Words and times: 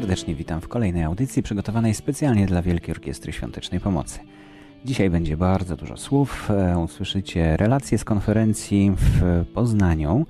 Serdecznie 0.00 0.34
witam 0.34 0.60
w 0.60 0.68
kolejnej 0.68 1.02
audycji 1.02 1.42
przygotowanej 1.42 1.94
specjalnie 1.94 2.46
dla 2.46 2.62
Wielkiej 2.62 2.94
Orkiestry 2.94 3.32
Świątecznej 3.32 3.80
Pomocy. 3.80 4.18
Dzisiaj 4.84 5.10
będzie 5.10 5.36
bardzo 5.36 5.76
dużo 5.76 5.96
słów. 5.96 6.50
E, 6.50 6.78
usłyszycie 6.78 7.56
relacje 7.56 7.98
z 7.98 8.04
konferencji 8.04 8.92
w 8.96 9.44
Poznaniu. 9.54 10.26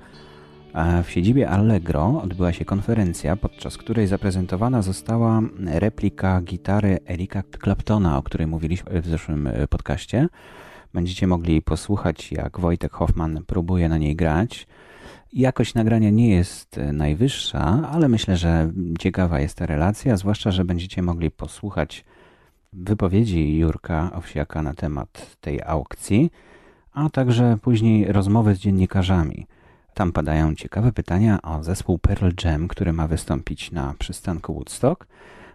W 1.03 1.11
siedzibie 1.11 1.49
Allegro 1.49 2.21
odbyła 2.23 2.53
się 2.53 2.65
konferencja, 2.65 3.35
podczas 3.35 3.77
której 3.77 4.07
zaprezentowana 4.07 4.81
została 4.81 5.41
replika 5.65 6.41
gitary 6.41 6.99
Erika 7.09 7.43
Claptona, 7.63 8.17
o 8.17 8.23
której 8.23 8.47
mówiliśmy 8.47 9.01
w 9.01 9.07
zeszłym 9.07 9.47
e, 9.47 9.67
podcaście. 9.67 10.27
Będziecie 10.93 11.27
mogli 11.27 11.61
posłuchać, 11.61 12.31
jak 12.31 12.59
Wojtek 12.59 12.91
Hoffman 12.91 13.43
próbuje 13.47 13.89
na 13.89 13.97
niej 13.97 14.15
grać. 14.15 14.67
Jakość 15.33 15.73
nagrania 15.73 16.09
nie 16.09 16.29
jest 16.29 16.77
e, 16.77 16.93
najwyższa, 16.93 17.89
ale 17.91 18.09
myślę, 18.09 18.37
że 18.37 18.71
ciekawa 18.99 19.39
jest 19.39 19.57
ta 19.57 19.65
relacja, 19.65 20.17
zwłaszcza, 20.17 20.51
że 20.51 20.65
będziecie 20.65 21.01
mogli 21.01 21.31
posłuchać 21.31 22.05
wypowiedzi 22.73 23.57
Jurka 23.57 24.11
Owsiaka 24.13 24.61
na 24.61 24.73
temat 24.73 25.37
tej 25.41 25.61
aukcji, 25.65 26.31
a 26.93 27.09
także 27.09 27.57
później 27.61 28.11
rozmowy 28.11 28.55
z 28.55 28.59
dziennikarzami. 28.59 29.47
Tam 29.93 30.11
padają 30.11 30.55
ciekawe 30.55 30.91
pytania 30.91 31.41
o 31.41 31.63
zespół 31.63 31.99
Pearl 31.99 32.29
Jam, 32.43 32.67
który 32.67 32.93
ma 32.93 33.07
wystąpić 33.07 33.71
na 33.71 33.93
przystanku 33.99 34.53
Woodstock, 34.53 35.07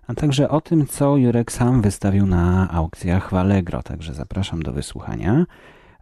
a 0.07 0.15
także 0.15 0.49
o 0.49 0.61
tym, 0.61 0.87
co 0.87 1.17
Jurek 1.17 1.53
sam 1.53 1.83
wystawił 1.83 2.27
na 2.27 2.71
aukcjach 2.71 3.31
w 3.31 3.35
Allegro, 3.35 3.83
także 3.83 4.15
zapraszam 4.15 4.63
do 4.63 4.73
wysłuchania. 4.73 5.47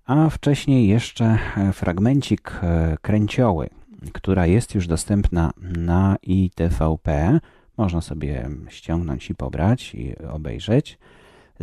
A 0.06 0.30
wcześniej 0.30 0.88
jeszcze 0.88 1.38
fragmencik 1.72 2.60
e, 2.62 2.96
kręcioły, 3.02 3.70
która 4.12 4.46
jest 4.46 4.74
już 4.74 4.86
dostępna 4.86 5.52
na 5.76 6.16
ITVP. 6.22 7.40
Można 7.76 8.00
sobie 8.00 8.48
ściągnąć 8.68 9.30
i 9.30 9.34
pobrać 9.34 9.94
i 9.94 10.16
obejrzeć 10.18 10.98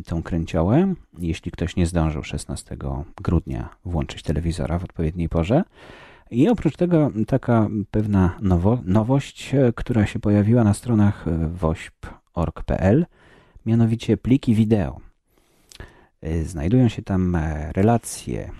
tą 0.05 0.23
kręciołę, 0.23 0.93
jeśli 1.19 1.51
ktoś 1.51 1.75
nie 1.75 1.85
zdążył 1.85 2.23
16 2.23 2.77
grudnia 3.21 3.69
włączyć 3.85 4.23
telewizora 4.23 4.79
w 4.79 4.83
odpowiedniej 4.83 5.29
porze. 5.29 5.63
I 6.31 6.49
oprócz 6.49 6.77
tego 6.77 7.11
taka 7.27 7.67
pewna 7.91 8.37
nowo, 8.41 8.79
nowość, 8.85 9.53
e, 9.53 9.73
która 9.75 10.05
się 10.05 10.19
pojawiła 10.19 10.63
na 10.63 10.73
stronach 10.73 11.27
e, 11.27 11.47
wośp.org.pl, 11.47 13.05
mianowicie 13.65 14.17
pliki 14.17 14.55
wideo. 14.55 15.10
E, 16.21 16.43
znajdują 16.43 16.89
się 16.89 17.01
tam 17.01 17.37
relacje 17.71 18.51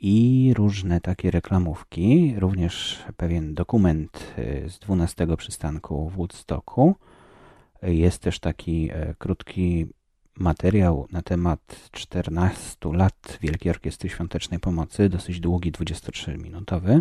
i 0.00 0.52
różne 0.56 1.00
takie 1.00 1.30
reklamówki, 1.30 2.34
również 2.38 3.04
pewien 3.16 3.54
dokument 3.54 4.34
z 4.68 4.78
12 4.78 5.36
przystanku 5.36 6.10
w 6.10 6.16
Woodstocku. 6.16 6.94
Jest 7.82 8.18
też 8.22 8.38
taki 8.40 8.90
krótki 9.18 9.86
materiał 10.38 11.06
na 11.12 11.22
temat 11.22 11.88
14 11.90 12.76
lat 12.92 13.38
Wielkiej 13.40 13.70
Orkiestry 13.70 14.08
Świątecznej 14.08 14.60
Pomocy, 14.60 15.08
dosyć 15.08 15.40
długi, 15.40 15.72
23-minutowy. 15.72 17.00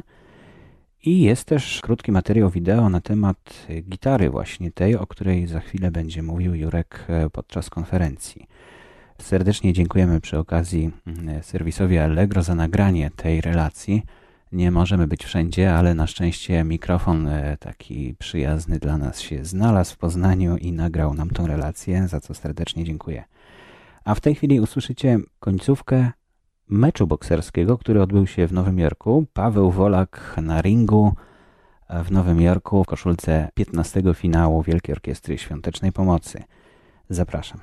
I 1.04 1.22
jest 1.22 1.46
też 1.46 1.82
krótki 1.82 2.12
materiał 2.12 2.50
wideo 2.50 2.90
na 2.90 3.02
temat 3.02 3.68
gitary 3.84 4.30
właśnie 4.30 4.72
tej, 4.72 4.96
o 4.96 5.08
której 5.08 5.48
za 5.48 5.60
chwilę 5.60 5.92
będzie 5.92 6.24
mówił 6.24 6.56
Jurek 6.56 7.06
e, 7.08 7.30
podczas 7.30 7.70
konferencji. 7.70 8.48
Serdecznie 9.22 9.74
dziękujemy 9.74 10.22
przy 10.22 10.38
okazji 10.38 10.92
mm, 11.08 11.44
serwisowi 11.44 11.98
Allegro 11.98 12.44
za 12.44 12.56
nagranie 12.56 13.12
tej 13.16 13.42
relacji. 13.42 14.04
Nie 14.52 14.72
możemy 14.72 15.08
być 15.08 15.26
wszędzie, 15.26 15.74
ale 15.74 15.94
na 15.94 16.08
szczęście 16.08 16.64
mikrofon 16.64 17.28
e, 17.28 17.58
taki 17.60 18.16
przyjazny 18.20 18.80
dla 18.80 18.98
nas 18.98 19.20
się 19.20 19.46
znalazł 19.46 19.94
w 19.94 19.98
Poznaniu 19.98 20.58
i 20.58 20.72
nagrał 20.72 21.14
nam 21.14 21.30
tą 21.30 21.48
relację, 21.48 22.08
za 22.08 22.22
co 22.22 22.34
serdecznie 22.34 22.84
dziękuję. 22.84 23.24
A 24.04 24.16
w 24.16 24.20
tej 24.20 24.36
chwili 24.36 24.60
usłyszycie 24.60 25.20
końcówkę 25.40 26.12
meczu 26.70 27.08
bokserskiego, 27.08 27.78
który 27.78 28.02
odbył 28.02 28.28
się 28.28 28.48
w 28.48 28.54
Nowym 28.54 28.80
Jorku. 28.80 29.26
Paweł 29.34 29.72
Wolak 29.72 30.36
na 30.42 30.62
ringu 30.62 31.14
w 31.90 32.12
Nowym 32.12 32.42
Jorku 32.42 32.84
w 32.84 32.88
koszulce 32.88 33.50
15 33.54 34.02
finału 34.14 34.64
Wielkiej 34.64 34.94
Orkiestry 34.94 35.38
Świątecznej 35.38 35.92
Pomocy. 35.92 36.44
Zapraszam. 37.10 37.60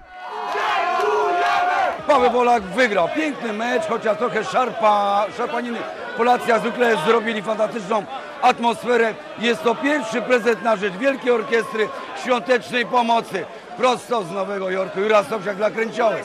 Paweł 2.09 2.31
Wolak 2.33 2.63
wygrał. 2.63 3.09
Piękny 3.17 3.53
mecz, 3.53 3.83
chociaż 3.83 4.19
trochę 4.19 4.45
szarpa, 4.45 5.27
szarpaniny. 5.37 5.79
Polacy 6.17 6.61
zwykle 6.61 6.97
zrobili 7.07 7.43
fantastyczną 7.43 8.05
atmosferę. 8.43 9.15
Jest 9.39 9.63
to 9.63 9.75
pierwszy 9.75 10.23
prezent 10.23 10.63
na 10.63 10.77
rzecz 10.77 10.95
Wielkiej 10.95 11.31
Orkiestry 11.31 11.89
Świątecznej 12.23 12.87
Pomocy. 12.87 13.45
Prosto 13.77 14.25
z 14.25 14.31
Nowego 14.31 14.71
Jorku. 14.71 15.01
Jura 15.01 15.25
Sobsiak 15.25 15.57
dla 15.57 15.71
Kręciołek. 15.71 16.25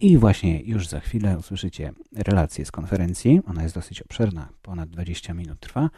I 0.00 0.18
właśnie 0.18 0.60
już 0.60 0.88
za 0.88 1.00
chwilę 1.00 1.36
usłyszycie 1.38 1.92
relację 2.16 2.64
z 2.64 2.70
konferencji. 2.70 3.40
Ona 3.50 3.62
jest 3.62 3.74
dosyć 3.74 4.02
obszerna, 4.02 4.48
ponad 4.62 4.88
20 4.88 5.34
minut 5.34 5.60
trwa. 5.60 5.90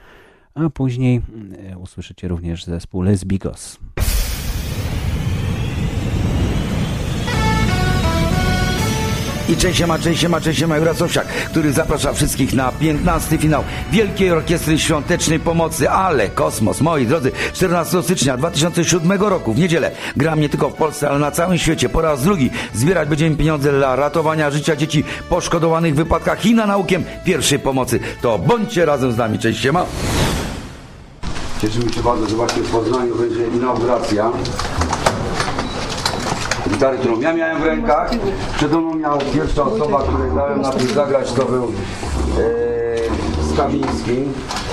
A 0.55 0.71
później 0.71 1.23
mm, 1.35 1.81
usłyszycie 1.81 2.29
również 2.29 2.65
zespół 2.65 3.03
Les 3.03 3.25
Bigos. 3.25 3.79
I 9.49 9.57
cześć 9.57 9.87
ma, 9.87 9.99
cześć 9.99 10.29
ma, 10.29 10.41
cześć 10.41 10.65
ma 10.65 10.77
Jurasowsiak, 10.77 11.27
który 11.27 11.73
zaprasza 11.73 12.13
wszystkich 12.13 12.55
na 12.55 12.73
15 12.73 13.39
finał 13.39 13.65
Wielkiej 13.93 14.31
Orkiestry 14.31 14.79
Świątecznej 14.79 15.41
Pomocy, 15.41 15.91
ale 15.91 16.29
kosmos, 16.29 16.81
moi 16.81 17.07
drodzy, 17.07 17.33
14 17.53 18.03
stycznia 18.03 18.37
2007 18.37 19.23
roku 19.23 19.55
w 19.55 19.59
niedzielę 19.59 19.91
gram 20.17 20.41
nie 20.41 20.49
tylko 20.49 20.71
w 20.71 20.75
Polsce, 20.75 21.11
ale 21.11 21.19
na 21.19 21.31
całym 21.31 21.59
świecie 21.59 21.89
po 21.89 22.01
raz 22.01 22.23
drugi 22.23 22.51
zbierać 22.75 23.09
będziemy 23.09 23.37
pieniądze 23.37 23.73
dla 23.73 23.97
ratowania 23.97 24.51
życia 24.51 24.77
dzieci 24.77 25.05
poszkodowanych 25.29 25.95
w 25.95 25.97
wypadkach 25.97 26.47
i 26.47 26.55
na 26.55 26.67
naukiem 26.67 27.05
pierwszej 27.25 27.59
pomocy. 27.59 28.01
To 28.23 28.39
bądźcie 28.39 28.85
razem 28.85 29.13
z 29.13 29.17
nami, 29.17 29.39
cześć 29.39 29.71
ma. 29.71 29.87
Cieszymy 31.63 31.93
się 31.93 32.03
bardzo, 32.03 32.29
że 32.29 32.37
właśnie 32.37 32.63
w 32.63 32.71
Poznaniu 32.71 33.15
będzie 33.15 33.47
inauguracja 33.57 34.31
gitary, 36.77 36.99
którą 36.99 37.21
ja 37.21 37.33
miałem 37.33 37.63
w 37.63 37.65
rękach. 37.65 38.11
Przede 38.57 38.77
mną 38.77 38.95
miał 38.95 39.19
pierwsza 39.35 39.63
osoba, 39.63 40.03
której 40.03 40.31
dałem 40.35 40.63
na 40.63 40.71
tym 40.71 40.89
zagrać, 40.89 41.33
to 41.33 41.45
był 41.45 41.65
e, 41.65 43.53
Skawiński, 43.53 44.25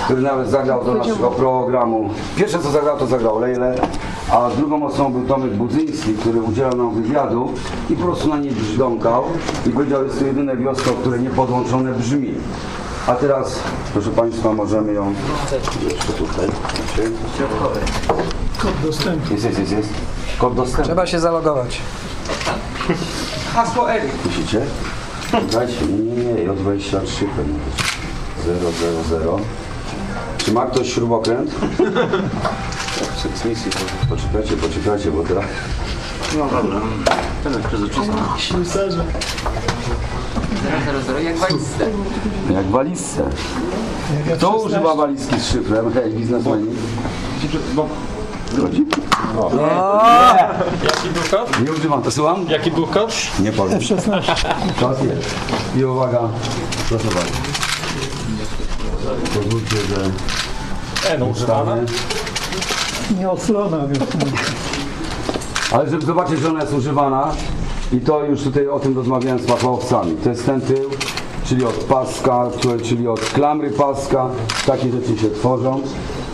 który 0.04 0.22
nawet 0.22 0.48
zagrał 0.50 0.84
do 0.84 0.94
naszego 0.94 1.30
programu. 1.30 2.10
Pierwsze 2.36 2.58
co 2.58 2.70
zagrał, 2.70 2.98
to 2.98 3.06
zagrał 3.06 3.40
Lejle, 3.40 3.74
a 4.30 4.50
drugą 4.56 4.86
osobą 4.86 5.12
był 5.12 5.22
Tomek 5.22 5.54
Budzyński, 5.54 6.14
który 6.14 6.42
udzielał 6.42 6.76
nam 6.76 7.02
wywiadu 7.02 7.52
i 7.90 7.96
po 7.96 8.04
prostu 8.04 8.28
na 8.28 8.36
niej 8.36 8.50
brzdąkał 8.50 9.24
i 9.66 9.70
powiedział, 9.70 10.04
jest 10.04 10.18
to 10.18 10.24
jedyne 10.24 10.56
wiosko, 10.56 10.90
które 10.90 11.18
niepodłączone 11.18 11.92
brzmi. 11.92 12.34
A 13.06 13.14
teraz, 13.14 13.58
proszę 13.92 14.10
Państwa, 14.10 14.52
możemy 14.52 14.92
ją 14.92 15.14
jeszcze 15.84 16.12
tutaj. 16.12 16.46
Jest, 19.30 19.44
jest, 19.44 19.58
jest, 19.58 19.72
jest. 19.72 19.88
Kod 20.38 20.54
dostępu. 20.54 20.82
Trzeba 20.82 21.06
się 21.06 21.20
zalogować. 21.20 21.80
Hasło 23.54 23.92
Erik. 23.92 24.12
Dajcie, 25.52 25.86
nie, 25.86 26.24
nie, 26.24 26.32
nie, 26.34 26.48
J23 26.48 27.24
pewnie 27.36 27.58
być. 27.66 27.84
000. 29.10 29.38
Czy 30.38 30.52
ma 30.52 30.66
ktoś 30.66 30.92
śrubokręt? 30.92 31.50
Seksmisji, 33.22 33.70
poczekajcie, 34.08 34.56
poczekajcie, 34.56 35.10
bo 35.10 35.22
teraz... 35.22 35.44
No 36.38 36.48
dobra, 36.62 36.80
ten 37.44 37.52
jest 37.52 37.66
przezroczysty. 37.66 38.12
Ślusarze. 38.38 39.04
000 41.06 41.20
jak 41.20 41.36
walizce. 41.36 41.86
Jak 42.50 42.66
walizce. 42.66 43.22
Kto 44.36 44.56
używa 44.56 44.94
walizki 44.94 45.40
z 45.40 45.52
szyfrem? 45.52 45.92
Hej, 45.94 46.12
biznesmeni. 46.12 46.66
Zgodzi? 49.32 49.56
Jaki 50.84 51.08
był 51.08 51.22
kod? 51.30 51.60
Nie 51.64 51.72
używam, 51.72 52.02
to 52.02 52.10
słucham? 52.10 52.46
Jaki 52.48 52.70
był 52.70 52.86
kod? 52.86 53.14
Nie 53.40 53.52
powiem. 53.52 53.80
Czas 54.80 55.02
jest. 55.02 55.34
I 55.76 55.84
uwaga, 55.84 56.20
proszę 56.88 57.04
bardzo. 57.04 57.32
Pozwólcie, 59.34 59.76
że 59.88 60.10
E, 61.10 61.18
no 61.18 61.26
używana. 61.26 61.76
Nieoclona, 63.18 63.78
więc 63.86 64.04
Ale 65.72 65.90
żeby 65.90 66.06
zobaczyć, 66.06 66.40
że 66.40 66.48
ona 66.48 66.60
jest 66.60 66.72
używana 66.72 67.28
i 67.92 68.00
to 68.00 68.24
już 68.24 68.42
tutaj 68.42 68.68
o 68.68 68.80
tym 68.80 68.96
rozmawiałem 68.96 69.38
z 69.38 69.46
fachowcami. 69.46 70.16
To 70.24 70.28
jest 70.28 70.46
ten 70.46 70.60
tył, 70.60 70.90
czyli 71.44 71.64
od 71.64 71.74
paska, 71.74 72.46
czyli 72.84 73.08
od 73.08 73.20
klamry 73.20 73.70
paska. 73.70 74.26
Takie 74.66 74.90
rzeczy 74.92 75.18
się 75.22 75.30
tworzą. 75.30 75.80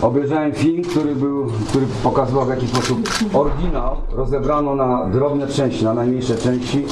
Obejrzałem 0.01 0.53
film, 0.53 0.83
który, 0.83 1.15
był, 1.15 1.47
który 1.69 1.85
pokazywał 2.03 2.45
w 2.45 2.49
jaki 2.49 2.67
sposób 2.67 3.09
oryginał 3.33 3.97
rozebrano 4.11 4.75
na 4.75 5.05
drobne 5.05 5.47
części, 5.47 5.83
na 5.83 5.93
najmniejsze 5.93 6.37
części, 6.37 6.85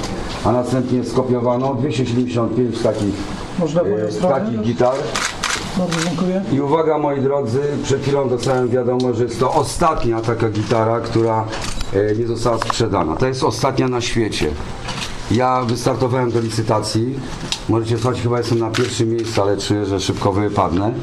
a 0.46 0.52
następnie 0.52 1.04
skopiowano 1.04 1.76
275 1.76 2.82
takich, 2.82 3.14
Można 3.60 3.82
e, 3.82 4.12
takich 4.30 4.62
gitar. 4.62 4.96
Bardzo 5.78 6.10
dziękuję. 6.10 6.42
I 6.52 6.62
uwaga 6.62 6.98
moi 6.98 7.22
drodzy, 7.22 7.62
przed 7.84 8.02
chwilą 8.02 8.30
dostałem 8.30 8.70
wiadomość, 8.70 9.18
że 9.18 9.24
jest 9.24 9.40
to 9.40 9.54
ostatnia 9.54 10.22
taka 10.22 10.50
gitara, 10.50 11.00
która 11.00 11.46
e, 11.94 12.16
nie 12.16 12.28
została 12.28 12.58
sprzedana. 12.58 13.16
To 13.16 13.28
jest 13.28 13.44
ostatnia 13.44 13.88
na 13.88 14.02
świecie. 14.02 14.52
Ja 15.32 15.62
wystartowałem 15.64 16.32
do 16.32 16.40
licytacji. 16.40 17.20
Możecie 17.70 17.98
słuchać, 17.98 18.22
chyba 18.22 18.38
jestem 18.38 18.60
na 18.60 18.70
pierwszym 18.72 19.10
miejscu, 19.10 19.42
ale 19.42 19.58
czuję, 19.58 19.86
że 19.86 20.00
szybko 20.00 20.32
wypadnę. 20.34 20.94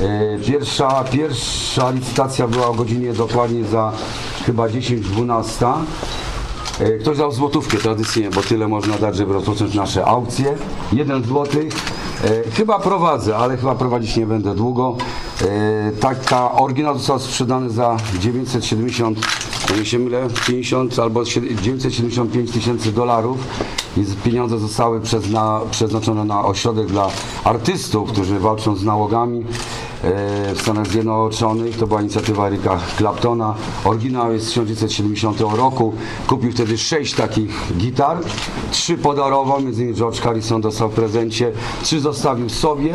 E, 0.00 0.38
Pierwsza, 0.46 1.04
pierwsza 1.04 1.90
licytacja 1.90 2.48
była 2.48 2.66
o 2.66 2.74
godzinie 2.74 3.12
dokładnie 3.12 3.64
za 3.64 3.92
chyba 4.46 4.66
10-12. 4.68 5.72
E, 6.80 6.98
Ktoś 6.98 7.18
dał 7.18 7.32
złotówkę 7.32 7.76
tradycyjnie, 7.78 8.30
bo 8.30 8.42
tyle 8.42 8.68
można 8.68 8.98
dać, 8.98 9.16
żeby 9.16 9.32
rozpocząć 9.32 9.74
nasze 9.74 10.04
aukcje. 10.04 10.54
Jeden 10.92 11.24
złotych. 11.24 11.72
E, 12.24 12.50
Chyba 12.50 12.78
prowadzę, 12.78 13.36
ale 13.36 13.56
chyba 13.56 13.74
prowadzić 13.74 14.16
nie 14.16 14.26
będę 14.26 14.54
długo. 14.54 14.96
Taka 16.00 16.52
oryginał 16.52 16.98
został 16.98 17.18
sprzedany 17.18 17.70
za 17.70 17.96
970, 18.20 19.18
nie 19.78 19.84
się 19.84 19.98
mylę, 19.98 20.28
50 20.46 20.98
albo 20.98 21.20
sied- 21.24 21.60
975 21.60 22.50
tysięcy 22.50 22.92
dolarów. 22.92 23.38
Pieniądze 24.24 24.58
zostały 24.58 25.00
przezna, 25.00 25.60
przeznaczone 25.70 26.24
na 26.24 26.44
ośrodek 26.44 26.86
dla 26.86 27.08
artystów, 27.44 28.12
którzy 28.12 28.38
walczą 28.38 28.76
z 28.76 28.84
nałogami 28.84 29.40
e, 29.40 30.54
w 30.54 30.60
Stanach 30.60 30.86
Zjednoczonych. 30.86 31.76
To 31.78 31.86
była 31.86 32.00
inicjatywa 32.00 32.46
Erika 32.46 32.78
Claptona. 32.98 33.54
Oryginał 33.84 34.32
jest 34.32 34.44
z 34.44 34.48
1970 34.48 35.40
roku. 35.40 35.94
Kupił 36.26 36.52
wtedy 36.52 36.78
sześć 36.78 37.14
takich 37.14 37.50
gitar. 37.78 38.18
Trzy 38.70 38.98
podarował, 38.98 39.60
między 39.60 39.82
innymi 39.82 39.98
George 39.98 40.20
Harrison 40.20 40.60
dostał 40.60 40.90
w 40.90 40.94
prezencie. 40.94 41.52
Trzy 41.82 42.00
zostawił 42.00 42.48
sobie, 42.48 42.94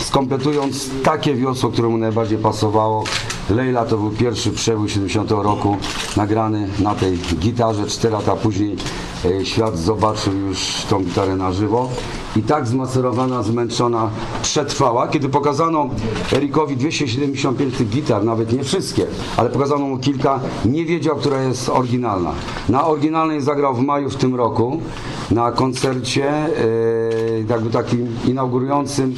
skompletując 0.00 0.90
takie 1.04 1.34
wiosło, 1.34 1.70
które 1.70 1.88
mu 1.88 1.98
najbardziej 1.98 2.38
pasowało. 2.38 3.04
Leila 3.50 3.84
to 3.84 3.96
był 3.96 4.10
pierwszy 4.10 4.50
przebój 4.50 4.88
70 4.88 5.30
roku, 5.30 5.76
nagrany 6.16 6.68
na 6.78 6.94
tej 6.94 7.18
gitarze. 7.18 7.86
Cztery 7.86 8.14
lata 8.14 8.36
później 8.36 8.76
e, 9.24 9.46
świat 9.46 9.78
zobaczył 9.78 10.32
już 10.32 10.58
tą 10.88 11.04
gitarę 11.04 11.36
na 11.36 11.52
żywo. 11.52 11.88
I 12.36 12.42
tak 12.42 12.66
zmacerowana, 12.66 13.42
zmęczona 13.42 14.10
przetrwała. 14.42 15.08
Kiedy 15.08 15.28
pokazano 15.28 15.88
Erikowi 16.32 16.76
275 16.76 17.76
tych 17.76 17.88
gitar, 17.88 18.24
nawet 18.24 18.52
nie 18.52 18.64
wszystkie, 18.64 19.06
ale 19.36 19.50
pokazano 19.50 19.86
mu 19.86 19.98
kilka, 19.98 20.40
nie 20.64 20.84
wiedział, 20.84 21.16
która 21.16 21.42
jest 21.42 21.68
oryginalna. 21.68 22.32
Na 22.68 22.86
oryginalnej 22.86 23.40
zagrał 23.40 23.74
w 23.74 23.80
maju 23.80 24.10
w 24.10 24.16
tym 24.16 24.34
roku 24.34 24.80
na 25.30 25.52
koncercie 25.52 26.30
e, 26.30 26.50
jakby 27.48 27.70
takim 27.70 28.16
inaugurującym 28.26 29.14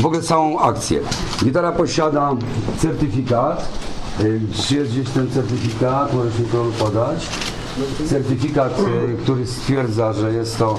w 0.00 0.06
ogóle 0.06 0.22
całą 0.22 0.58
akcję. 0.58 1.00
Gitara 1.44 1.72
posiada 1.72 2.30
certyfikat. 2.78 3.68
Czy 4.62 4.74
jest 4.74 4.92
gdzieś 4.92 5.08
ten 5.08 5.30
certyfikat? 5.30 6.14
Możesz 6.14 6.38
mi 6.38 6.44
to 6.44 6.64
podać. 6.84 7.26
Certyfikat, 8.08 8.78
y, 8.80 9.16
który 9.22 9.46
stwierdza, 9.46 10.12
że 10.12 10.32
jest 10.32 10.58
to, 10.58 10.78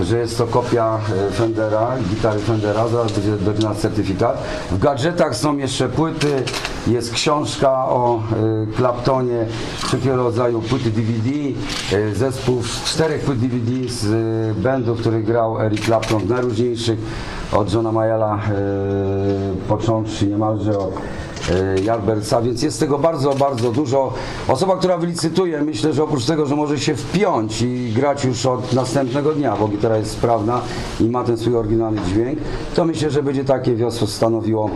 że 0.00 0.18
jest 0.18 0.38
to 0.38 0.46
kopia 0.46 0.98
y, 1.28 1.32
Fendera, 1.32 1.96
gitary 2.10 2.40
Fendera, 2.40 2.88
zaraz 2.88 3.12
będzie, 3.12 3.32
będzie 3.32 3.68
nasz 3.68 3.76
certyfikat. 3.76 4.42
W 4.70 4.78
gadżetach 4.78 5.36
są 5.36 5.56
jeszcze 5.56 5.88
płyty, 5.88 6.42
jest 6.86 7.12
książka 7.12 7.70
o 7.72 8.22
y, 8.72 8.76
Claptonie, 8.76 9.46
wszelkiego 9.86 10.16
rodzaju 10.16 10.60
płyty 10.62 10.90
DVD, 10.90 11.30
y, 11.96 12.14
zespół 12.14 12.62
czterech 12.84 13.22
płyt 13.22 13.38
DVD 13.38 13.88
z 13.88 14.58
bandów, 14.58 15.00
który 15.00 15.22
grał 15.22 15.60
Eric 15.60 15.84
Clapton, 15.84 16.28
najróżniejszych, 16.28 16.98
od 17.52 17.72
Johna 17.72 17.92
Mayala 17.92 18.40
począwszy 19.68 20.26
niemalże 20.26 20.78
od 20.78 20.92
y, 21.50 21.82
Jarbersa, 21.82 22.42
więc 22.42 22.62
jest 22.62 22.80
tego 22.80 22.98
bardzo, 22.98 23.34
bardzo 23.34 23.72
dużo. 23.72 24.12
Osoba, 24.48 24.76
która 24.76 24.98
wylicytuje, 24.98 25.62
myślę, 25.62 25.92
że 25.92 26.04
oprócz 26.04 26.24
tego, 26.24 26.46
że 26.46 26.56
może 26.56 26.78
się 26.78 26.94
wpiąć 26.94 27.62
i 27.62 27.92
grać 27.96 28.24
już 28.24 28.46
od 28.46 28.72
następnego 28.72 29.32
dnia, 29.32 29.56
bo 29.56 29.68
gitara 29.68 29.96
jest 29.96 30.10
sprawna 30.10 30.60
i 31.00 31.04
ma 31.04 31.24
ten 31.24 31.36
swój 31.36 31.56
oryginalny 31.56 32.00
dźwięk, 32.08 32.38
to 32.74 32.84
myślę, 32.84 33.10
że 33.10 33.22
będzie 33.22 33.44
takie 33.44 33.74
wiosło 33.74 34.06
stanowiło 34.06 34.70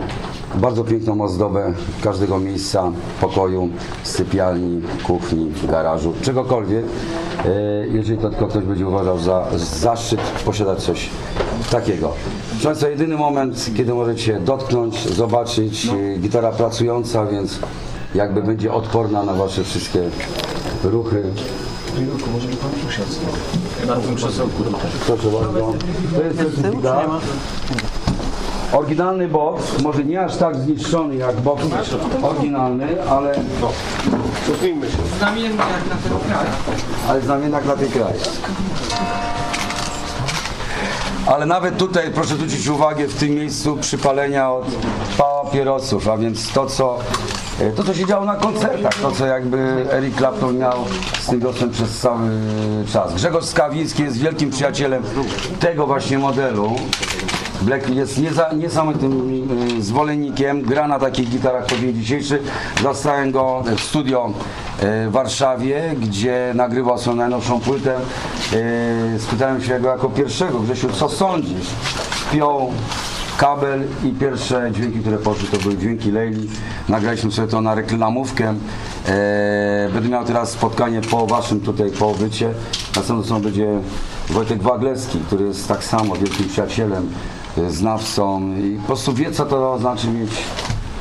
bardzo 0.54 0.84
piękną 0.84 1.20
ozdobę 1.20 1.72
każdego 2.02 2.38
miejsca, 2.38 2.92
pokoju, 3.20 3.68
sypialni, 4.02 4.82
kuchni, 5.06 5.52
garażu, 5.68 6.12
czegokolwiek, 6.22 6.84
y, 6.84 6.88
jeżeli 7.92 8.18
to 8.18 8.30
tylko 8.30 8.46
ktoś 8.46 8.64
będzie 8.64 8.86
uważał 8.88 9.18
za 9.18 9.46
zaszczyt 9.56 10.20
posiadać 10.20 10.82
coś 10.82 11.10
takiego. 11.70 12.12
Proszę 12.50 12.66
Państwa, 12.66 12.88
jedyny 12.88 13.16
moment, 13.16 13.70
kiedy 13.76 13.94
możecie 13.94 14.40
dotknąć, 14.40 15.08
zobaczyć, 15.08 15.86
y, 15.86 16.18
gitara 16.18 16.52
pracująca, 16.56 17.26
więc 17.26 17.58
jakby 18.14 18.42
będzie 18.42 18.72
odporna 18.72 19.22
na 19.22 19.34
Wasze 19.34 19.64
wszystkie 19.64 20.00
ruchy. 20.84 21.22
Na 23.86 23.96
tym 23.96 24.16
krzesełku 24.16 24.64
tutaj. 24.64 24.90
Proszę 25.06 25.28
bardzo. 25.28 25.74
To 26.16 26.22
jest 26.22 26.36
certyfikat. 26.36 27.06
Oryginalny 28.72 29.28
box, 29.28 29.82
może 29.82 30.04
nie 30.04 30.20
aż 30.24 30.36
tak 30.36 30.56
zniszczony 30.56 31.16
jak 31.16 31.40
box 31.40 31.62
oryginalny, 32.22 33.02
ale, 33.10 33.34
Cofnijmy 34.46 34.86
się. 34.86 34.96
ale 37.08 37.20
znamiennak 37.20 37.64
na 37.66 37.76
tej 37.76 37.88
kraju. 37.88 38.20
Ale 41.26 41.46
nawet 41.46 41.76
tutaj 41.76 42.10
proszę 42.14 42.34
zwrócić 42.34 42.68
uwagę 42.68 43.08
w 43.08 43.14
tym 43.14 43.30
miejscu 43.30 43.76
przypalenia 43.76 44.52
od 44.52 44.66
papierosów, 45.18 46.08
a 46.08 46.16
więc 46.16 46.52
to 46.52 46.66
co, 46.66 46.98
e, 47.60 47.70
to, 47.70 47.84
co 47.84 47.94
się 47.94 48.06
działo 48.06 48.24
na 48.24 48.36
koncertach, 48.36 48.94
to 48.94 49.12
co 49.12 49.26
jakby 49.26 49.86
Eric 49.90 50.16
Clapton 50.16 50.58
miał 50.58 50.84
z 51.20 51.26
tym 51.26 51.40
wiosłem 51.40 51.70
przez 51.70 51.98
cały 51.98 52.30
czas. 52.92 53.14
Grzegorz 53.14 53.44
Skawiński 53.44 54.02
jest 54.02 54.16
wielkim 54.16 54.50
przyjacielem 54.50 55.02
tego 55.60 55.86
właśnie 55.86 56.18
modelu. 56.18 56.76
Black 57.62 57.88
jest 57.88 58.20
niesamowitym 58.56 59.42
y, 59.78 59.82
zwolennikiem, 59.82 60.62
gra 60.62 60.88
na 60.88 60.98
takich 60.98 61.30
gitarach 61.30 61.66
po 61.66 61.76
dzień 61.76 61.94
dzisiejszy. 61.94 62.42
Zastałem 62.82 63.30
go 63.30 63.64
w 63.76 63.80
studio 63.80 64.26
y, 64.28 65.08
w 65.08 65.12
Warszawie, 65.12 65.94
gdzie 66.00 66.52
nagrywał 66.54 66.98
swoją 66.98 67.16
najnowszą 67.16 67.60
płytę. 67.60 67.96
Y, 69.16 69.20
Spytałem 69.20 69.62
się 69.62 69.80
go 69.80 69.88
jako 69.88 70.08
pierwszego, 70.08 70.60
Grzesiu, 70.60 70.88
co 70.92 71.08
sądzisz? 71.08 71.66
Spiął 72.28 72.72
kabel 73.38 73.84
i 74.04 74.10
pierwsze 74.10 74.70
dźwięki, 74.72 74.98
które 74.98 75.18
poszły, 75.18 75.48
to 75.48 75.56
były 75.56 75.76
dźwięki 75.76 76.10
Leili. 76.10 76.48
Nagraliśmy 76.88 77.32
sobie 77.32 77.48
to 77.48 77.60
na 77.60 77.74
reklamówkę. 77.74 78.54
Będę 79.94 80.08
miał 80.08 80.24
teraz 80.24 80.50
spotkanie 80.50 81.00
po 81.00 81.26
waszym 81.26 81.60
tutaj 81.60 81.90
pobycie. 81.90 82.50
Następną 82.96 83.24
stroną 83.24 83.42
będzie 83.42 83.66
Wojtek 84.30 84.62
Waglecki, 84.62 85.18
który 85.26 85.44
jest 85.44 85.68
tak 85.68 85.84
samo 85.84 86.14
wielkim 86.14 86.48
przyjacielem, 86.48 87.08
znawcą 87.68 88.56
i 88.56 88.78
po 88.80 88.86
prostu 88.86 89.12
wie, 89.12 89.32
co 89.32 89.46
to 89.46 89.78
znaczy 89.78 90.10
mieć 90.10 90.30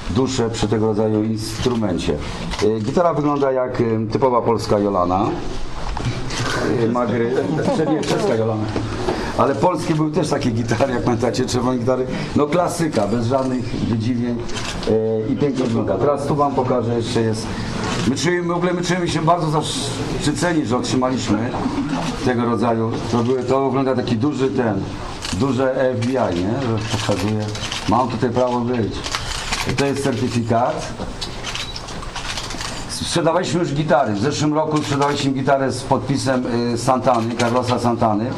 duszę 0.10 0.50
przy 0.50 0.68
tego 0.68 0.86
rodzaju 0.88 1.24
instrumencie. 1.24 2.18
E, 2.64 2.80
Gitara 2.80 3.14
wygląda 3.14 3.52
jak 3.52 3.82
e, 3.82 3.84
typowa 4.12 4.42
polska 4.42 4.80
Jolana. 4.80 5.30
E, 6.84 6.88
Ma 6.88 7.06
gry, 7.06 7.32
nie, 7.94 8.02
czeska 8.02 8.36
Jolana. 8.36 8.64
Ale 9.38 9.56
polskie 9.56 9.96
były 9.96 10.12
też 10.12 10.30
takie 10.30 10.52
gitary, 10.52 10.94
jak 10.94 11.04
pamiętacie, 11.04 11.46
czerwone 11.46 11.78
gitary. 11.78 12.06
No 12.36 12.48
klasyka, 12.48 13.08
bez 13.08 13.28
żadnych 13.28 13.66
wydziwień 13.66 14.38
i 15.30 15.36
pięknie 15.36 15.66
wygląda. 15.66 15.98
Teraz 15.98 16.28
tu 16.28 16.36
wam 16.36 16.56
pokażę, 16.56 16.96
jeszcze 16.96 17.22
jest. 17.22 17.48
My 18.08 18.16
czujemy, 18.16 18.48
w 18.48 18.58
ogóle 18.58 18.74
my 18.74 18.82
czujemy 18.82 19.08
się 19.08 19.22
bardzo 19.22 19.50
zaszczyceni, 19.50 20.66
że 20.66 20.78
otrzymaliśmy 20.78 21.50
tego 22.26 22.46
rodzaju. 22.46 22.92
To, 23.12 23.24
były, 23.24 23.44
to 23.44 23.66
wygląda 23.66 23.96
taki 23.96 24.18
duży 24.18 24.50
ten, 24.50 24.84
duże 25.36 25.96
FBI, 25.98 26.13
nie? 26.13 26.62
Że 26.62 26.98
pokazuje. 26.98 27.46
Mam 27.89 28.10
tutaj 28.10 28.30
prawo 28.30 28.60
być. 28.60 28.94
To 29.77 29.86
jest 29.86 30.04
certyfikat. 30.04 30.94
Sprzedawaliśmy 32.89 33.60
już 33.60 33.74
gitary. 33.74 34.13
W 34.13 34.20
zeszłym 34.20 34.54
roku 34.54 34.77
sprzedawaliśmy 34.77 35.32
gitarę 35.32 35.72
z 35.72 35.84
podpisem 35.84 36.46
y, 36.74 36.77
Santany, 36.77 37.36
Carlosa 37.36 37.80
Santany, 37.80 38.30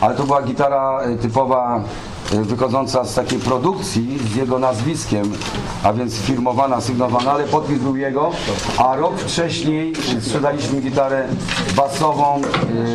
ale 0.00 0.14
to 0.14 0.24
była 0.24 0.42
gitara 0.42 1.06
y, 1.06 1.16
typowa 1.16 1.80
y, 2.32 2.44
wychodząca 2.44 3.04
z 3.04 3.14
takiej 3.14 3.38
produkcji 3.38 4.18
z 4.32 4.36
jego 4.36 4.58
nazwiskiem, 4.58 5.32
a 5.82 5.92
więc 5.92 6.14
firmowana, 6.14 6.80
sygnowana, 6.80 7.32
ale 7.32 7.44
podpis 7.44 7.78
był 7.78 7.96
jego, 7.96 8.30
a 8.78 8.96
rok 8.96 9.18
wcześniej 9.18 9.92
sprzedaliśmy 10.20 10.80
gitarę 10.80 11.28
basową, 11.76 12.40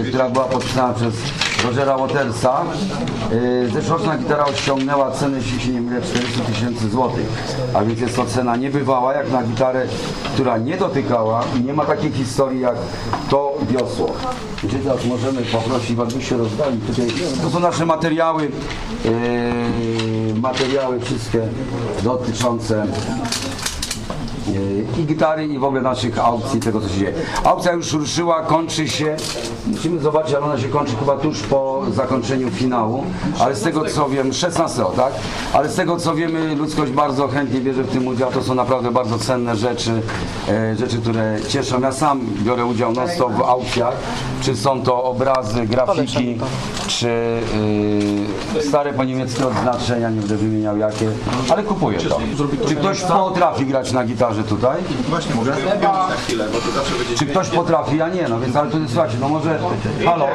która 0.09 0.29
była 0.29 0.45
podpisana 0.45 0.93
przez 0.93 1.13
Rogera 1.63 1.97
Watersa. 1.97 2.63
Yy, 3.31 3.69
Zeszłoroczna 3.69 4.17
gitara 4.17 4.45
osiągnęła 4.45 5.11
cenę, 5.11 5.37
jeśli 5.37 5.59
się 5.59 5.71
nie 5.71 5.81
mylę, 5.81 6.01
400 6.01 6.43
tysięcy 6.43 6.89
złotych. 6.89 7.25
A 7.73 7.83
więc 7.83 7.99
jest 7.99 8.15
to 8.15 8.25
cena 8.25 8.55
niebywała, 8.55 9.13
jak 9.13 9.31
na 9.31 9.43
gitarę, 9.43 9.85
która 10.33 10.57
nie 10.57 10.77
dotykała 10.77 11.43
i 11.59 11.63
nie 11.63 11.73
ma 11.73 11.85
takiej 11.85 12.11
historii 12.11 12.61
jak 12.61 12.75
to 13.29 13.53
wiosło. 13.69 14.13
Gdzie 14.63 14.79
teraz 14.79 15.05
możemy 15.05 15.41
poprosić, 15.41 15.99
abyście 15.99 16.37
rozdali 16.37 16.77
tutaj. 16.77 17.07
To 17.41 17.49
są 17.49 17.59
nasze 17.59 17.85
materiały, 17.85 18.43
yy, 18.43 20.41
materiały 20.41 20.99
wszystkie 20.99 21.41
dotyczące 22.03 22.87
i 24.97 25.05
gitary 25.05 25.45
i 25.45 25.57
w 25.57 25.63
ogóle 25.63 25.81
naszych 25.81 26.19
aukcji, 26.19 26.59
tego 26.59 26.81
co 26.81 26.89
się 26.89 26.99
dzieje. 26.99 27.13
Aukcja 27.43 27.73
już 27.73 27.93
ruszyła, 27.93 28.43
kończy 28.43 28.87
się, 28.87 29.15
musimy 29.67 29.99
zobaczyć, 29.99 30.33
ale 30.35 30.45
ona 30.45 30.57
się 30.57 30.67
kończy 30.67 30.95
chyba 30.99 31.17
tuż 31.17 31.39
po 31.41 31.81
zakończeniu 31.93 32.51
finału, 32.51 33.03
ale 33.39 33.55
z 33.55 33.61
tego 33.61 33.85
co 33.85 34.09
wiem, 34.09 34.33
16, 34.33 34.83
tak? 34.95 35.13
Ale 35.53 35.69
z 35.69 35.75
tego 35.75 35.97
co 35.97 36.15
wiemy, 36.15 36.55
ludzkość 36.55 36.91
bardzo 36.91 37.27
chętnie 37.27 37.61
bierze 37.61 37.83
w 37.83 37.91
tym 37.91 38.07
udział, 38.07 38.31
to 38.31 38.43
są 38.43 38.55
naprawdę 38.55 38.91
bardzo 38.91 39.19
cenne 39.19 39.55
rzeczy, 39.55 40.01
e, 40.49 40.75
rzeczy, 40.75 40.97
które 40.97 41.37
cieszą. 41.47 41.81
Ja 41.81 41.91
sam 41.91 42.21
biorę 42.43 42.65
udział 42.65 42.91
non 42.91 43.09
stop 43.09 43.33
w 43.33 43.41
aukcjach, 43.41 43.93
czy 44.41 44.55
są 44.55 44.81
to 44.81 45.03
obrazy, 45.03 45.65
grafiki, 45.65 46.37
czy 46.87 47.07
y, 48.57 48.61
stare 48.61 48.93
po 48.93 49.03
niemieckie 49.03 49.47
odznaczenia, 49.47 50.09
nie 50.09 50.19
będę 50.19 50.35
wymieniał 50.35 50.77
jakie, 50.77 51.11
ale 51.49 51.63
kupuję 51.63 51.99
to. 51.99 52.19
Czy 52.67 52.75
ktoś 52.75 53.01
potrafi 53.01 53.65
grać 53.65 53.91
na 53.91 54.05
gitarze 54.05 54.38
tutaj? 54.43 54.77
Właśnie, 55.09 55.35
mogę 55.35 55.51
na 55.51 56.15
chwilę, 56.15 56.45
bo 56.53 56.59
to 56.59 56.71
zawsze 56.71 56.95
będzie... 56.95 57.15
Czy 57.15 57.25
ktoś 57.25 57.49
potrafi? 57.49 57.97
Ja 57.97 58.09
nie, 58.09 58.27
no 58.29 58.39
więc 58.39 58.55
ale 58.55 58.71
to 58.71 58.77
jest, 58.77 58.93
słuchajcie, 58.93 59.17
no 59.21 59.29
może, 59.29 59.59
halo, 60.05 60.27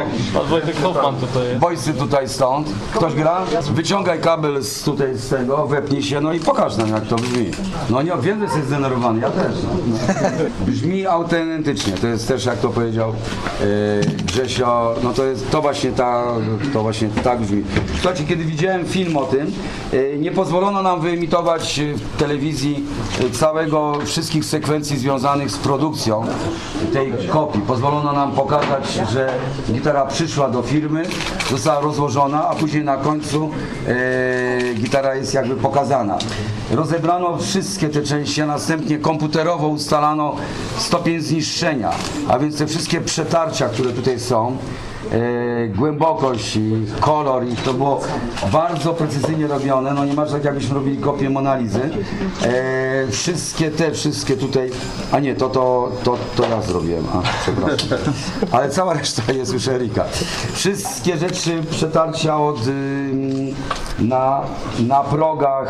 Wojtek 0.48 0.82
Hoffman 0.82 1.14
tutaj 1.16 1.76
jest. 1.86 1.98
tutaj 1.98 2.28
stąd, 2.28 2.68
ktoś 2.94 3.14
gra? 3.14 3.42
Wyciągaj 3.72 4.20
kabel 4.20 4.62
z 4.62 4.82
tutaj 4.82 5.14
z 5.14 5.28
tego, 5.28 5.66
wepnij 5.66 6.02
się, 6.02 6.20
no 6.20 6.32
i 6.32 6.40
pokaż 6.40 6.76
nam 6.76 6.88
jak 6.88 7.06
to 7.06 7.16
brzmi. 7.16 7.50
No 7.90 8.02
nie, 8.02 8.12
wiem, 8.22 8.38
że 8.38 8.44
jesteś 8.44 8.64
zdenerwowany, 8.64 9.20
ja 9.20 9.30
też. 9.30 9.54
No. 9.62 9.70
No. 9.86 10.28
Brzmi 10.72 11.06
autentycznie, 11.06 11.92
to 11.92 12.06
jest 12.06 12.28
też 12.28 12.44
jak 12.44 12.58
to 12.58 12.68
powiedział 12.68 13.10
e, 13.10 13.64
Grzesio, 14.24 14.94
no 15.02 15.12
to 15.12 15.24
jest, 15.24 15.50
to 15.50 15.62
właśnie 15.62 15.92
ta, 15.92 16.24
to 16.72 16.82
właśnie 16.82 17.08
tak 17.24 17.40
brzmi. 17.40 17.64
Słuchajcie, 17.94 18.24
kiedy 18.24 18.44
widziałem 18.44 18.86
film 18.86 19.16
o 19.16 19.22
tym, 19.22 19.52
e, 19.92 20.18
nie 20.18 20.30
pozwolono 20.30 20.82
nam 20.82 21.00
wyemitować 21.00 21.78
e, 21.78 21.94
w 21.94 22.16
telewizji 22.16 22.84
e, 23.20 23.30
wszystkich 24.00 24.44
sekwencji 24.44 24.98
związanych 24.98 25.50
z 25.50 25.58
produkcją 25.58 26.26
tej 26.92 27.12
kopii. 27.28 27.60
Pozwolono 27.60 28.12
nam 28.12 28.32
pokazać, 28.32 29.00
że 29.12 29.32
gitara 29.72 30.06
przyszła 30.06 30.48
do 30.48 30.62
firmy, 30.62 31.02
została 31.50 31.80
rozłożona, 31.80 32.48
a 32.48 32.54
później 32.54 32.84
na 32.84 32.96
końcu 32.96 33.50
e, 33.88 34.74
gitara 34.74 35.14
jest 35.14 35.34
jakby 35.34 35.56
pokazana. 35.56 36.18
Rozebrano 36.70 37.38
wszystkie 37.38 37.88
te 37.88 38.02
części, 38.02 38.42
a 38.42 38.46
następnie 38.46 38.98
komputerowo 38.98 39.68
ustalano 39.68 40.36
stopień 40.78 41.20
zniszczenia, 41.20 41.90
a 42.28 42.38
więc 42.38 42.58
te 42.58 42.66
wszystkie 42.66 43.00
przetarcia, 43.00 43.68
które 43.68 43.92
tutaj 43.92 44.20
są, 44.20 44.56
e, 45.12 45.68
głębokość 45.68 46.56
i 46.56 46.86
kolor 47.00 47.46
i 47.46 47.56
to 47.56 47.74
było 47.74 48.00
bardzo 48.52 48.94
precyzyjnie 48.94 49.46
robione, 49.46 49.94
no 49.94 50.04
nie 50.04 50.14
masz 50.14 50.30
tak 50.30 50.44
jakbyśmy 50.44 50.74
robili 50.74 50.96
kopię 50.96 51.30
Monalizy. 51.30 51.90
E, 52.42 53.10
wszystkie 53.10 53.70
te, 53.70 53.92
wszystkie 53.92 54.36
tutaj, 54.36 54.70
a 55.12 55.20
nie, 55.20 55.34
to, 55.34 55.48
to, 55.48 55.92
to, 56.04 56.18
to 56.36 56.48
ja 56.48 56.62
zrobiłem, 56.62 57.04
a 57.14 57.22
przepraszam. 57.42 57.98
Ale 58.52 58.70
cała 58.70 58.94
reszta 58.94 59.32
jest 59.32 59.52
już 59.52 59.68
Erika. 59.68 60.04
Wszystkie 60.52 61.16
rzeczy, 61.16 61.62
przetarcia 61.70 62.40
od 62.40 62.66
ym, 62.66 63.54
na, 63.98 64.40
na 64.88 65.00
progach, 65.00 65.68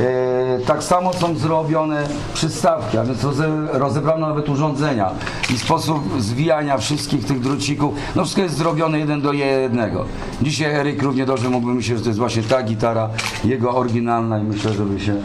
e, 0.00 0.58
tak 0.66 0.82
samo 0.82 1.12
są 1.12 1.38
zrobione 1.38 2.06
przystawki, 2.34 2.98
a 2.98 3.04
więc 3.04 3.24
roze, 3.24 3.48
rozebrano 3.72 4.28
nawet 4.28 4.48
urządzenia 4.48 5.10
i 5.54 5.58
sposób 5.58 6.22
zwijania 6.22 6.78
wszystkich 6.78 7.24
tych 7.24 7.40
drucików, 7.40 7.94
no 8.16 8.22
wszystko 8.22 8.42
jest 8.42 8.56
zrobione 8.56 8.75
jeden 8.76 9.20
do 9.20 9.32
jednego. 9.32 10.04
Dzisiaj 10.42 10.74
Eryk 10.74 11.02
równie 11.02 11.26
dobrze 11.26 11.50
mógłby 11.50 11.74
myśleć, 11.74 11.98
że 11.98 12.04
to 12.04 12.10
jest 12.10 12.18
właśnie 12.18 12.42
ta 12.42 12.62
gitara, 12.62 13.10
jego 13.44 13.76
oryginalna 13.76 14.38
i 14.38 14.42
myślę, 14.42 14.72
żeby 14.72 15.00
się 15.00 15.16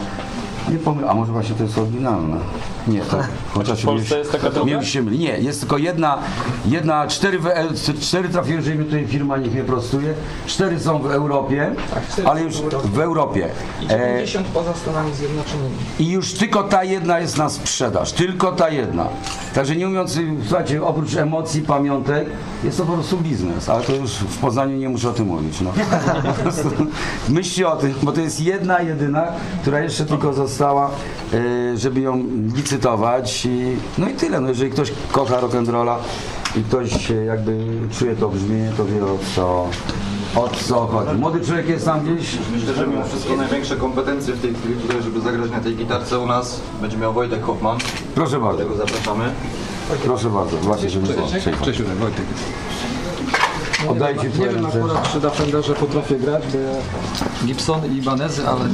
nie 0.72 0.78
pomylił, 0.78 1.10
a 1.10 1.14
może 1.14 1.32
właśnie 1.32 1.56
to 1.56 1.64
jest 1.64 1.78
oryginalna. 1.78 2.38
Nie, 2.88 3.02
tak. 3.02 3.28
Chociaż 3.54 3.82
w 3.82 3.86
Polsce 3.86 4.18
jest 4.18 4.32
taka 4.32 4.50
druga? 4.50 4.72
mieliście 4.72 5.02
myli. 5.02 5.20
Nie, 5.20 5.38
jest 5.40 5.60
tylko 5.60 5.78
jedna, 5.78 6.18
jedna 6.66 7.08
cztery, 7.08 7.40
w, 7.40 7.48
e- 7.48 7.74
cztery 8.02 8.30
trafiły, 8.30 8.56
jeżeli 8.56 8.76
mnie 8.76 8.86
tutaj 8.86 9.08
firma 9.08 9.38
niech 9.38 9.54
mnie 9.54 9.64
prostuje. 9.64 10.14
Cztery 10.48 10.80
są 10.80 11.00
w 11.00 11.12
Europie, 11.12 11.72
ale 12.26 12.42
już 12.42 12.62
w 12.84 13.00
Europie. 13.00 13.50
E, 13.90 14.16
50 14.16 14.48
poza 14.48 14.74
Stanami 14.74 15.14
Zjednoczonymi. 15.14 15.76
i 16.00 16.12
już 16.12 16.34
tylko 16.34 16.64
ta 16.64 16.84
jedna 16.84 17.20
jest 17.20 17.38
na 17.38 17.50
sprzedaż, 17.50 18.12
tylko 18.12 18.52
ta 18.52 18.70
jedna. 18.70 19.08
Także 19.56 19.76
nie 19.76 19.88
mówiąc, 19.88 20.20
słuchajcie, 20.48 20.84
oprócz 20.84 21.16
emocji, 21.16 21.62
pamiątek, 21.62 22.28
jest 22.64 22.78
to 22.78 22.86
po 22.86 22.94
prostu 22.94 23.18
biznes, 23.18 23.70
ale 23.70 23.84
to 23.84 23.96
już 23.96 24.12
w 24.12 24.38
Poznaniu 24.38 24.78
nie 24.78 24.90
muszę 24.90 25.10
o 25.10 25.14
tym 25.14 25.28
mówić. 25.28 25.62
No. 25.62 25.74
Myślcie 27.30 27.68
o 27.68 27.76
tym, 27.76 27.94
bo 28.04 28.12
to 28.12 28.22
jest 28.22 28.42
jedna, 28.42 28.82
jedyna, 28.82 29.28
która 29.62 29.80
jeszcze 29.80 30.06
tylko 30.06 30.34
została, 30.34 30.61
y, 31.34 31.78
żeby 31.78 32.02
ją 32.02 32.24
licytować. 32.56 33.46
I, 33.46 33.78
no 33.98 34.10
i 34.10 34.14
tyle, 34.14 34.42
no, 34.42 34.50
jeżeli 34.50 34.72
ktoś 34.72 34.92
kocha 35.12 35.42
rock'n'rolla 35.42 35.96
i 36.56 36.64
ktoś 36.64 37.10
jakby 37.28 37.58
czuje 38.00 38.16
to 38.16 38.30
brzmienie, 38.30 38.72
to 38.78 38.86
wie 38.86 39.06
o 39.06 39.18
co, 39.36 39.68
o 40.42 40.50
co 40.50 40.88
chodzi. 40.88 41.20
Młody 41.20 41.46
człowiek 41.46 41.70
jest 41.70 41.86
tam 41.86 42.00
gdzieś, 42.02 42.38
Myślę, 42.54 42.74
że 42.74 42.88
mimo 42.88 43.04
wszystko 43.04 43.36
największe 43.36 43.76
kompetencje 43.76 44.34
w 44.34 44.42
tej 44.42 44.54
chwili 44.54 44.76
tutaj, 44.76 45.02
żeby 45.04 45.22
zagrać 45.22 45.52
na 45.52 45.60
tej 45.60 45.76
gitarce 45.76 46.20
u 46.20 46.26
nas 46.26 46.60
będzie 46.82 46.98
miał 46.98 47.14
Wojtek 47.14 47.44
Hoffman, 47.44 47.78
proszę 48.16 48.40
bardzo, 48.40 48.64
którego 48.64 48.76
zapraszamy. 48.88 49.32
proszę 50.06 50.30
bardzo, 50.30 50.58
właśnie, 50.58 50.90
żeby 50.90 51.08
Cześć, 51.64 51.82
Wojtek. 51.82 52.26
Oddajcie 53.90 54.24
Nie 54.24 54.30
twoje 54.30 54.50
wiem 54.50 54.66
akurat 54.66 55.08
przy 55.08 55.20
Defenderze 55.20 55.74
potrafię 55.74 56.16
grać, 56.16 56.44
bo 56.54 56.58
ja 56.60 56.72
Gibson 57.46 57.94
i 57.94 57.98
Ibanezy, 57.98 58.48
ale 58.48 58.66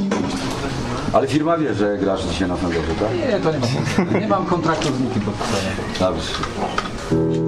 Ale 1.12 1.26
firma 1.26 1.58
wie, 1.58 1.74
że 1.74 1.98
grasz 1.98 2.24
dzisiaj 2.24 2.48
na 2.48 2.56
Fenderze, 2.56 2.94
tak? 3.00 3.30
nie, 3.30 3.40
to 3.40 3.52
nie 3.52 3.58
mam. 3.58 4.20
Nie 4.20 4.28
mam 4.28 4.46
kontraktu 4.46 4.88
z 4.94 5.00
nikim 5.00 5.22
podpisanego. 5.22 5.82
Dobrze. 6.00 7.47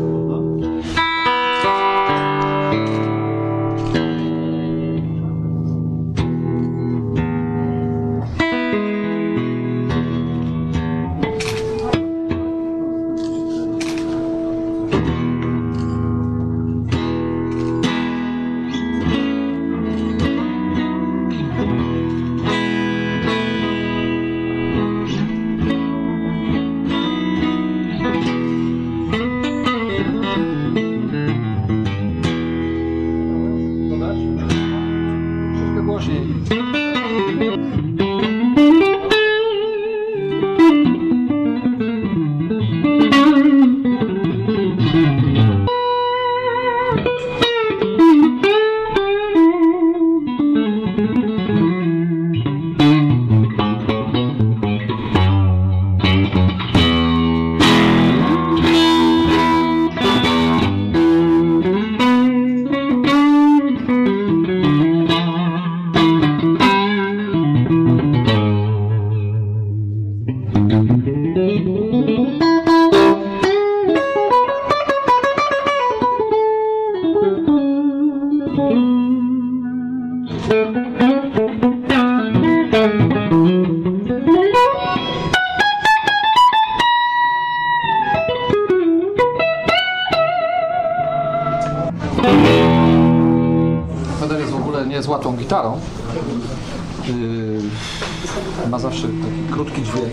Ma 98.71 98.78
zawsze 98.78 99.02
taki 99.02 99.52
krótki 99.52 99.83
dźwięk, 99.83 100.12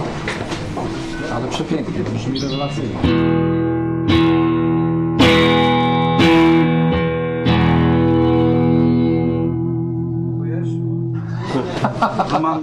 ale 1.36 1.48
przepięknie, 1.48 2.03
brzmi 2.13 2.39
rewelacyjnie. 2.39 2.96
No 12.32 12.39
mam, 12.39 12.62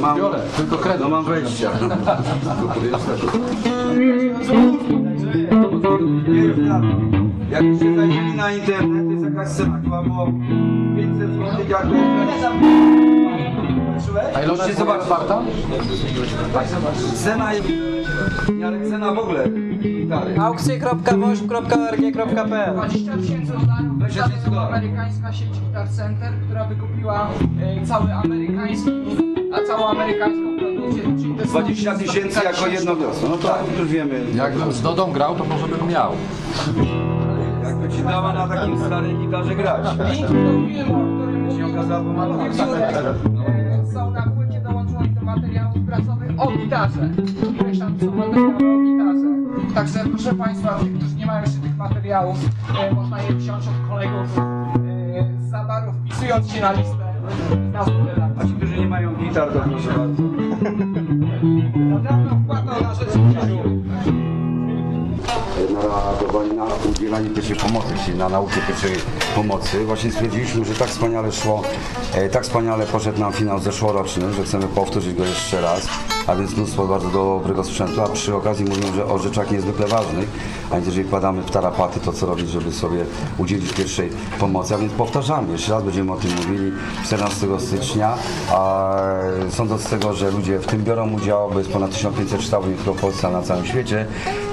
mam, 0.00 0.16
Biorę, 0.16 0.38
tylko 0.56 0.76
kredyt. 0.76 1.00
no 1.00 1.08
mam 1.08 1.24
wejścia. 1.24 1.70
Jakbyście 7.50 7.96
zajrzeli 7.96 8.34
na 8.36 8.52
internet, 8.52 9.06
to 9.06 9.12
jest 9.12 9.24
jakaś 9.24 9.48
cena, 9.48 9.78
było 9.78 10.26
500 10.96 11.30
zł 11.30 11.64
jak 11.68 11.86
A 14.34 14.42
ile 14.42 14.52
ona 14.52 14.66
jest 14.66 14.82
warta? 14.82 15.42
Cena 17.14 17.52
jest... 17.54 17.68
Cena 18.90 19.12
w 19.12 19.18
ogóle 19.18 19.44
gitary. 19.82 20.40
aukcje.woźb.org.pl 20.40 22.74
20 22.74 23.12
tysięcy 23.16 23.52
dolarów 23.52 23.98
wydane 23.98 24.34
to 24.44 24.68
amerykańska 24.68 25.32
sieć 25.32 25.48
Guitar 25.48 25.88
Center, 25.88 26.32
która 26.44 26.64
wykupiła 26.64 27.28
e, 27.62 27.86
cały 27.86 28.12
amerykański, 28.12 28.90
a 29.52 29.66
całą 29.66 29.86
amerykańską 29.86 30.58
produkcję, 30.58 31.02
czyli 31.02 31.34
to 31.34 31.40
jest 31.40 31.52
20 31.52 31.94
tysięcy 31.98 32.40
jako 32.44 32.66
jedno 32.66 32.96
wiosno. 32.96 33.28
No 33.28 33.36
tak, 33.36 33.58
już 33.78 33.88
wiemy. 33.88 34.20
Jakbym 34.34 34.72
z 34.72 34.82
Dodą 34.82 35.12
grał, 35.12 35.34
to 35.34 35.44
może 35.44 35.68
bym 35.68 35.88
miał. 35.88 36.12
Jakby 37.64 37.88
ci 37.88 38.02
dała 38.02 38.32
na 38.32 38.48
takim 38.48 38.78
starej 38.86 39.16
gitarze 39.18 39.54
grać. 39.54 39.86
Link 40.12 40.28
do 40.28 40.34
filmu, 40.68 40.94
o 40.94 40.98
którym 41.16 41.50
Się 41.58 41.66
okazało, 41.66 42.04
bo 42.04 42.12
ma 42.12 42.26
mówił 42.26 42.52
Jurek, 42.52 42.94
gitarze. 48.30 49.74
Także 49.74 49.98
proszę 50.08 50.34
Państwa, 50.34 50.78
tych, 50.78 50.94
którzy 50.94 51.14
nie 51.16 51.26
mają 51.26 51.40
jeszcze 51.40 51.58
tych 51.58 51.76
materiałów, 51.76 52.36
e, 52.80 52.94
można 52.94 53.22
je 53.22 53.32
wziąć 53.32 53.64
od 53.68 53.88
kolegów 53.88 54.38
e, 54.38 54.42
z 55.40 55.50
zabaru, 55.50 55.92
wpisując 55.92 56.52
się 56.52 56.60
na 56.60 56.72
listę 56.72 57.10
na. 57.72 57.80
A 58.38 58.46
ci, 58.46 58.52
którzy 58.52 58.76
nie 58.78 58.86
mają 58.86 59.16
gitar, 59.16 59.52
to 59.52 59.60
proszę 59.60 59.88
bardzo. 59.88 60.22
Naprawdę 61.74 62.42
wkładał 62.44 62.82
na 62.82 62.94
rzeczy 62.94 63.18
w 63.18 63.32
życiu. 63.32 63.79
Na 66.56 66.64
udzielanie 66.90 67.30
pierwszej 67.30 67.56
pomocy, 67.56 67.88
czyli 68.04 68.18
na 68.18 68.28
naukę 68.28 68.54
pierwszej 68.66 68.92
pomocy. 69.34 69.84
Właśnie 69.84 70.12
stwierdziliśmy, 70.12 70.64
że 70.64 70.74
tak 70.74 70.88
wspaniale 70.88 71.32
szło, 71.32 71.62
e, 72.14 72.28
tak 72.28 72.42
wspaniale 72.42 72.86
poszedł 72.86 73.20
nam 73.20 73.32
finał 73.32 73.58
zeszłoroczny, 73.58 74.32
że 74.32 74.44
chcemy 74.44 74.66
powtórzyć 74.66 75.16
go 75.16 75.24
jeszcze 75.24 75.60
raz, 75.60 75.88
a 76.26 76.36
więc 76.36 76.56
mnóstwo 76.56 76.86
bardzo 76.86 77.08
dobrego 77.08 77.64
sprzętu, 77.64 78.02
a 78.02 78.08
przy 78.08 78.34
okazji 78.34 78.64
mówią, 78.64 78.94
że 78.94 79.06
o 79.06 79.18
rzeczach 79.18 79.50
niezwykle 79.50 79.86
ważnych, 79.86 80.28
a 80.70 80.74
więc 80.74 80.86
jeżeli 80.86 81.08
wpadamy 81.08 81.42
w 81.42 81.50
tarapaty, 81.50 82.00
to 82.00 82.12
co 82.12 82.26
robić, 82.26 82.48
żeby 82.48 82.72
sobie 82.72 83.04
udzielić 83.38 83.72
pierwszej 83.72 84.10
pomocy, 84.40 84.74
a 84.74 84.78
więc 84.78 84.92
powtarzamy, 84.92 85.52
jeszcze 85.52 85.72
raz 85.72 85.82
będziemy 85.82 86.12
o 86.12 86.16
tym 86.16 86.30
mówili 86.36 86.72
14 87.04 87.46
stycznia, 87.58 88.14
a 88.50 88.94
sądząc 89.50 89.82
z 89.82 89.90
tego, 89.90 90.14
że 90.14 90.30
ludzie 90.30 90.58
w 90.58 90.66
tym 90.66 90.84
biorą 90.84 91.12
udział, 91.12 91.50
bo 91.50 91.58
jest 91.58 91.70
ponad 91.70 91.90
1500 91.90 92.42
sztabów 92.42 92.68
w 92.86 93.00
Polsce, 93.00 93.30
na 93.30 93.42
całym 93.42 93.66
świecie, 93.66 94.06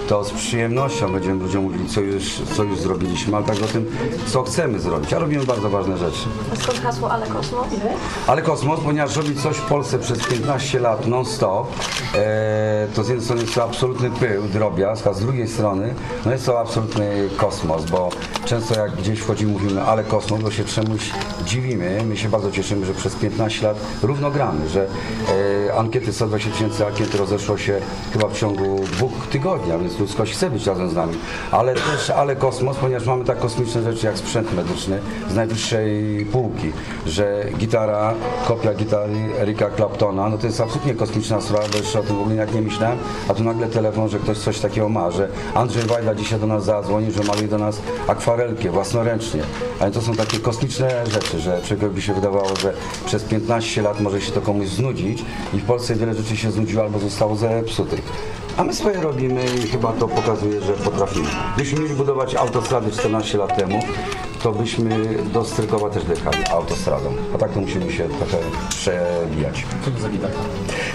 to 0.07 0.23
z 0.23 0.31
przyjemnością 0.31 1.11
będziemy 1.11 1.43
ludziom 1.43 1.63
mówili, 1.63 1.89
co 1.89 2.01
już, 2.01 2.41
co 2.55 2.63
już 2.63 2.79
zrobiliśmy, 2.79 3.37
ale 3.37 3.45
także 3.45 3.65
o 3.65 3.67
tym, 3.67 3.91
co 4.27 4.43
chcemy 4.43 4.79
zrobić. 4.79 5.13
A 5.13 5.19
robimy 5.19 5.45
bardzo 5.45 5.69
ważne 5.69 5.97
rzeczy. 5.97 6.25
Skąd 6.59 6.79
hasło 6.79 7.11
Ale 7.11 7.27
Kosmos? 7.27 7.67
Ale 8.27 8.41
kosmos, 8.41 8.79
ponieważ 8.79 9.15
robić 9.15 9.41
coś 9.41 9.57
w 9.57 9.65
Polsce 9.65 9.99
przez 9.99 10.27
15 10.27 10.79
lat 10.79 11.07
non-stop, 11.07 11.67
e, 12.15 12.87
to 12.95 13.03
z 13.03 13.07
jednej 13.07 13.25
strony 13.25 13.41
jest 13.41 13.55
to 13.55 13.63
absolutny 13.63 14.11
pył, 14.11 14.43
drobiazg, 14.43 15.07
a 15.07 15.13
z 15.13 15.19
drugiej 15.19 15.47
strony 15.47 15.93
no 16.25 16.31
jest 16.31 16.45
to 16.45 16.59
absolutny 16.59 17.29
kosmos, 17.37 17.85
bo 17.85 18.09
często 18.45 18.79
jak 18.79 18.95
gdzieś 18.95 19.19
wchodzimy, 19.19 19.51
mówimy 19.51 19.83
ale 19.83 20.03
kosmos, 20.03 20.41
bo 20.41 20.51
się 20.51 20.65
czemuś 20.65 21.11
dziwimy. 21.47 22.03
My 22.05 22.17
się 22.17 22.29
bardzo 22.29 22.51
cieszymy, 22.51 22.86
że 22.86 22.93
przez 22.93 23.15
15 23.15 23.67
lat 23.67 23.77
równo 24.03 24.31
gramy, 24.31 24.69
że 24.69 24.88
e, 25.67 25.73
ankiety 25.73 26.13
120 26.13 26.51
tysięcy 26.51 26.88
ankiet 26.88 27.15
rozeszło 27.15 27.57
się 27.57 27.79
chyba 28.13 28.27
w 28.27 28.33
ciągu 28.33 28.79
dwóch 28.91 29.27
tygodni, 29.31 29.71
a 29.71 29.77
więc 29.77 29.99
ludzkość 29.99 30.33
chce 30.33 30.49
być 30.49 30.65
razem 30.65 30.89
z 30.89 30.93
nami. 30.93 31.13
Ale 31.51 31.73
też 31.73 32.10
ale 32.10 32.36
kosmos, 32.36 32.77
ponieważ 32.77 33.07
mamy 33.07 33.25
tak 33.25 33.39
kosmiczne 33.39 33.83
rzeczy 33.83 34.05
jak 34.05 34.17
sprzęt 34.17 34.53
medyczny 34.55 34.99
z 35.29 35.36
najwyższej 35.36 36.25
półki, 36.31 36.71
że 37.05 37.45
gitara, 37.57 38.13
kopia 38.47 38.73
gitary 38.73 39.15
Erika 39.39 39.69
Claptona, 39.75 40.29
no 40.29 40.38
to 40.38 40.47
jest 40.47 40.62
absolutnie 40.62 40.93
kosmiczna 40.93 41.41
sprawa, 41.41 41.67
bo 41.71 41.77
jeszcze 41.77 41.99
o 41.99 42.03
tym 42.03 42.15
w 42.15 42.21
ogóle 42.21 42.36
jak 42.36 42.53
nie 42.53 42.62
myślałem, 42.62 42.97
a 43.27 43.33
tu 43.33 43.43
nagle 43.43 43.67
telefon, 43.67 44.10
że 44.10 44.19
ktoś 44.19 44.38
coś 44.38 44.60
takiego 44.60 44.89
ma, 44.89 45.12
że 45.12 45.29
Andrzej 45.53 45.83
Wajda 45.83 46.15
dzisiaj 46.15 46.39
do 46.39 46.47
nas 46.47 46.65
zadzwonił, 46.65 47.12
że 47.12 47.23
maluje 47.23 47.47
do 47.47 47.57
nas 47.57 47.81
akwarelkę 48.07 48.69
własnoręcznie. 48.69 49.41
Ale 49.79 49.91
to 49.91 50.01
są 50.01 50.15
takie 50.15 50.39
kosmiczne 50.39 51.05
rzeczy, 51.05 51.37
że 51.39 51.62
człowiekowi 51.62 51.95
by 51.95 52.02
się 52.02 52.13
wydawało, 52.13 52.56
że 52.56 52.73
przez 53.06 53.23
15 53.23 53.82
lat 53.82 54.02
może 54.02 54.21
się 54.21 54.32
to 54.32 54.41
komuś 54.41 54.67
znudzić 54.67 55.26
i 55.54 55.58
w 55.58 55.63
Polsce 55.63 55.95
wiele 55.95 56.13
rzeczy 56.13 56.38
się 56.38 56.52
znudziło 56.52 56.84
albo 56.84 57.00
zostało 57.00 57.36
zepsutych. 57.36 58.02
A 58.58 58.63
my 58.63 58.74
swoje 58.74 59.02
robimy 59.02 59.46
i 59.63 59.67
chyba 59.67 59.93
to 59.93 60.08
pokazuje, 60.08 60.62
że 60.62 60.74
potrafimy. 60.74 61.28
Gdybyśmy 61.56 61.80
mieli 61.80 61.96
budować 61.96 62.36
autostrady 62.36 62.91
14 62.91 63.38
lat 63.38 63.58
temu, 63.58 63.80
to 64.43 64.52
byśmy 64.52 65.00
do 65.34 65.46
Strykowa 65.46 65.89
też 65.89 66.04
dojechali 66.04 66.38
autostradą. 66.52 67.13
A 67.36 67.38
tak 67.38 67.52
to 67.52 67.62
musimy 67.62 67.91
się 67.91 68.10
trochę 68.10 68.38
przebijać. 68.70 69.65
Co 69.86 69.91
to 69.91 70.00
za 70.00 70.10
gitara? 70.10 70.34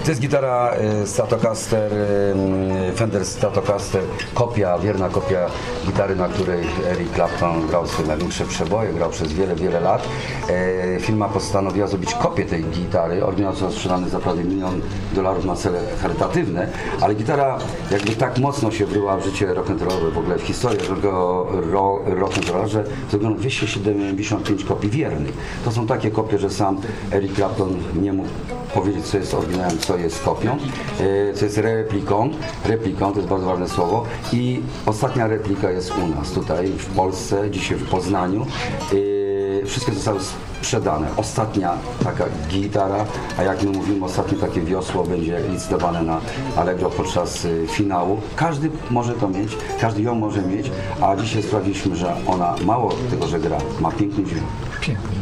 To 0.05 0.11
jest 0.11 0.21
gitara 0.21 0.71
e, 0.71 1.07
Stratocaster, 1.07 1.93
e, 1.93 2.93
Fender 2.97 3.27
Stratocaster, 3.27 4.03
kopia, 4.35 4.79
wierna 4.79 5.09
kopia 5.09 5.47
gitary, 5.87 6.17
na 6.17 6.29
której 6.29 6.65
Eric 6.87 7.15
Clapton 7.15 7.67
grał 7.67 7.87
swoje 7.87 8.09
największe 8.09 8.45
przeboje, 8.45 8.93
grał 8.93 9.11
przez 9.11 9.33
wiele, 9.33 9.55
wiele 9.55 9.81
lat. 9.81 10.09
E, 10.49 11.01
Firma 11.01 11.29
postanowiła 11.29 11.87
zrobić 11.87 12.15
kopię 12.15 12.45
tej 12.45 12.65
gitary. 12.65 13.25
Oryginał 13.25 13.53
został 13.53 13.73
sprzedany 13.73 14.09
za 14.09 14.19
prawie 14.19 14.45
milion 14.45 14.81
dolarów 15.13 15.45
na 15.45 15.57
cele 15.57 15.81
charytatywne, 16.03 16.69
ale 17.01 17.15
gitara 17.15 17.52
jakby 17.91 18.13
tak 18.17 18.39
mocno 18.39 18.71
się 18.71 18.87
wryła 18.87 19.17
w 19.17 19.25
życie 19.25 19.47
rock'n'rollowe, 19.47 20.13
w 20.15 20.19
ogóle 20.19 20.39
w 20.39 20.43
historię 20.43 20.81
ro- 21.03 21.47
ro- 21.73 22.01
rock'n'rolla, 22.07 22.67
że 22.69 22.85
zrobiono 23.11 23.37
275 23.37 24.65
kopii 24.65 24.91
wiernych. 24.91 25.33
To 25.65 25.73
są 25.73 25.87
takie 25.87 26.11
kopie, 26.11 26.39
że 26.39 26.51
sam 26.51 26.77
Eric 27.13 27.35
Clapton 27.37 27.77
nie 28.03 28.13
mógł 28.13 28.29
powiedzieć, 28.75 29.05
co 29.05 29.19
jest 29.19 29.35
oryginałem, 29.35 29.79
co 29.79 29.97
jest 29.97 30.23
kopią, 30.23 30.57
e, 31.01 31.35
co 31.35 31.45
jest 31.45 31.59
repliką. 31.59 32.31
Repliką 32.65 33.11
to 33.13 33.17
jest 33.17 33.29
bardzo 33.29 33.47
ważne 33.47 33.69
słowo. 33.69 34.05
I 34.33 34.61
ostatnia 34.87 35.27
replika 35.27 35.71
jest 35.71 35.93
u 36.05 36.07
nas 36.09 36.31
tutaj 36.33 36.67
w 36.69 36.87
Polsce, 36.87 37.51
dzisiaj 37.51 37.77
w 37.79 37.89
Poznaniu. 37.91 38.47
E, 38.93 39.67
Wszystkie 39.67 39.93
zostały 39.93 40.19
sprzedane. 40.63 41.07
Ostatnia 41.17 41.79
taka 42.05 42.25
gitara, 42.49 43.05
a 43.39 43.43
jak 43.43 43.63
my 43.63 43.71
mówimy, 43.71 44.05
ostatnie 44.05 44.39
takie 44.39 44.61
wiosło 44.61 45.05
będzie 45.05 45.41
licytowane 45.51 46.03
na 46.03 46.21
Allegro 46.57 46.91
podczas 46.91 47.45
y, 47.45 47.67
finału. 47.71 48.21
Każdy 48.37 48.71
może 48.91 49.13
to 49.15 49.29
mieć, 49.29 49.57
każdy 49.81 50.03
ją 50.03 50.15
może 50.15 50.43
mieć, 50.43 50.71
a 51.01 51.17
dzisiaj 51.17 51.43
sprawdziliśmy, 51.43 51.97
że 51.97 52.17
ona 52.27 52.55
mało 52.65 52.93
tego, 53.11 53.27
że 53.27 53.41
gra, 53.41 53.59
ma 53.81 53.91
piękny 53.91 54.25
dźwięk. 54.25 54.47
Pięknie, 54.81 55.22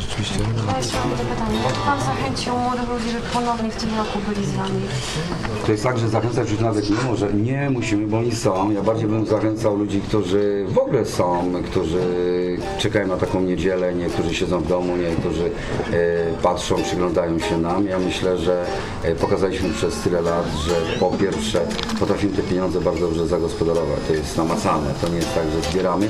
rzeczywiście. 0.00 0.38
Ja 0.72 0.76
jeszcze 0.78 0.96
mam 0.98 1.10
pytanie. 1.10 1.58
Jak 1.64 1.74
Pan 1.74 2.00
zachęcił 2.00 2.58
młodych 2.58 2.88
ludzi, 2.88 3.10
żeby 3.10 3.24
ponownie 3.32 3.70
w 3.70 3.76
tym 3.76 3.90
roku 3.96 4.18
byli 4.28 4.46
z 4.46 4.52
Wami? 4.52 4.80
To 5.66 5.72
jest 5.72 5.84
tak, 5.84 5.98
że 5.98 6.08
zachęcać 6.08 6.50
już 6.50 6.60
nawet 6.60 6.90
nie 6.90 6.96
może, 6.96 7.32
nie 7.32 7.70
musimy, 7.70 8.06
bo 8.06 8.18
oni 8.18 8.32
są. 8.32 8.70
Ja 8.70 8.82
bardziej 8.82 9.08
bym 9.08 9.26
zachęcał 9.26 9.76
ludzi, 9.76 10.00
którzy 10.00 10.66
w 10.68 10.78
ogóle 10.78 11.06
są, 11.06 11.52
którzy 11.64 12.00
czekają 12.78 13.06
na 13.06 13.16
taką 13.16 13.40
niedzielę, 13.40 13.94
niektórzy 13.94 14.34
siedzą 14.34 14.60
w 14.60 14.68
domu, 14.68 14.96
niektórzy 14.96 15.44
e, 15.44 16.42
patrzą, 16.42 16.82
przyglądają 16.82 17.38
się 17.38 17.58
nam. 17.58 17.86
Ja 17.86 17.98
myślę, 17.98 18.38
że 18.38 18.66
e, 19.02 19.14
pokazaliśmy 19.14 19.70
przez 19.70 19.96
tyle 19.96 20.22
lat, 20.22 20.46
że 20.66 20.98
po 21.00 21.10
pierwsze 21.10 21.60
potrafimy 22.00 22.36
te 22.36 22.42
pieniądze 22.42 22.80
bardzo 22.80 23.00
dobrze 23.00 23.26
zagospodarować. 23.26 23.98
To 24.08 24.12
jest 24.12 24.36
namacalne, 24.36 24.94
to 25.00 25.08
nie 25.08 25.16
jest 25.16 25.34
tak, 25.34 25.44
że 25.50 25.70
zbieramy, 25.70 26.08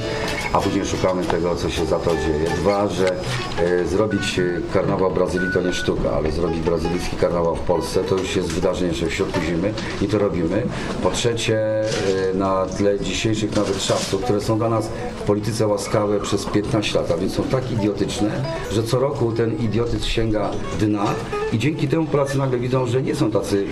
a 0.53 0.59
później 0.59 0.87
szukamy 0.87 1.25
tego, 1.25 1.57
co 1.57 1.71
się 1.71 1.87
za 1.87 1.99
to 1.99 2.11
dzieje. 2.11 2.51
Dwa, 2.57 2.89
że 2.89 3.02
e, 3.07 3.85
zrobić 3.85 4.39
e, 4.39 4.43
karnawał 4.73 5.11
Brazylii 5.11 5.53
to 5.55 5.63
nie 5.63 5.73
sztuka, 5.73 6.11
ale 6.11 6.33
zrobić 6.33 6.61
brazylijski 6.61 7.17
karnawał 7.17 7.57
w 7.57 7.61
Polsce 7.61 8.05
to 8.05 8.17
już 8.17 8.37
jest 8.37 8.53
wydarzenie 8.53 8.89
jeszcze 8.89 9.07
w 9.07 9.15
środku 9.15 9.41
zimy 9.41 9.73
i 10.03 10.09
to 10.09 10.19
robimy. 10.19 10.63
Po 11.03 11.11
trzecie, 11.11 11.59
e, 11.59 12.35
na 12.35 12.67
tle 12.67 13.01
dzisiejszych 13.01 13.57
nawet 13.57 13.79
czasów, 13.79 14.23
które 14.23 14.41
są 14.41 14.59
dla 14.59 14.69
nas 14.69 14.89
w 15.17 15.23
polityce 15.23 15.67
łaskawe 15.67 16.21
przez 16.21 16.45
15 16.45 16.99
lat, 16.99 17.11
a 17.11 17.17
więc 17.17 17.35
są 17.35 17.43
tak 17.43 17.73
idiotyczne, 17.73 18.31
że 18.73 18.83
co 18.83 18.99
roku 18.99 19.33
ten 19.33 19.59
idiotyzm 19.59 20.07
sięga 20.07 20.51
dna 20.81 21.05
i 21.53 21.59
dzięki 21.59 21.89
temu 21.89 22.07
Polacy 22.07 22.39
nagle 22.39 22.59
widzą, 22.59 22.87
że 22.87 23.03
nie 23.03 23.15
są 23.15 23.31
tacy 23.31 23.67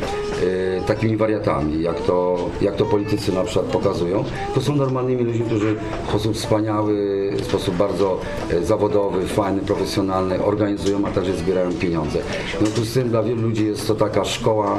takimi 0.87 1.17
wariatami, 1.17 1.83
jak 1.83 2.01
to, 2.01 2.37
jak 2.61 2.77
to 2.77 2.85
politycy 2.85 3.33
na 3.33 3.45
przykład 3.45 3.67
pokazują. 3.67 4.25
To 4.55 4.61
są 4.61 4.77
normalnymi 4.77 5.25
ludźmi, 5.25 5.47
którzy 5.47 5.77
w 6.07 6.09
sposób 6.09 6.35
wspaniały, 6.35 7.31
w 7.37 7.45
sposób 7.45 7.75
bardzo 7.75 8.21
e, 8.51 8.65
zawodowy, 8.65 9.27
fajny, 9.27 9.61
profesjonalny 9.61 10.45
organizują, 10.45 11.07
a 11.07 11.11
także 11.11 11.37
zbierają 11.37 11.73
pieniądze. 11.73 12.19
W 12.55 12.59
związku 12.59 12.81
z 12.81 12.95
tym 12.95 13.09
dla 13.09 13.23
wielu 13.23 13.43
ludzi 13.43 13.67
jest 13.67 13.87
to 13.87 13.95
taka 13.95 14.25
szkoła, 14.25 14.79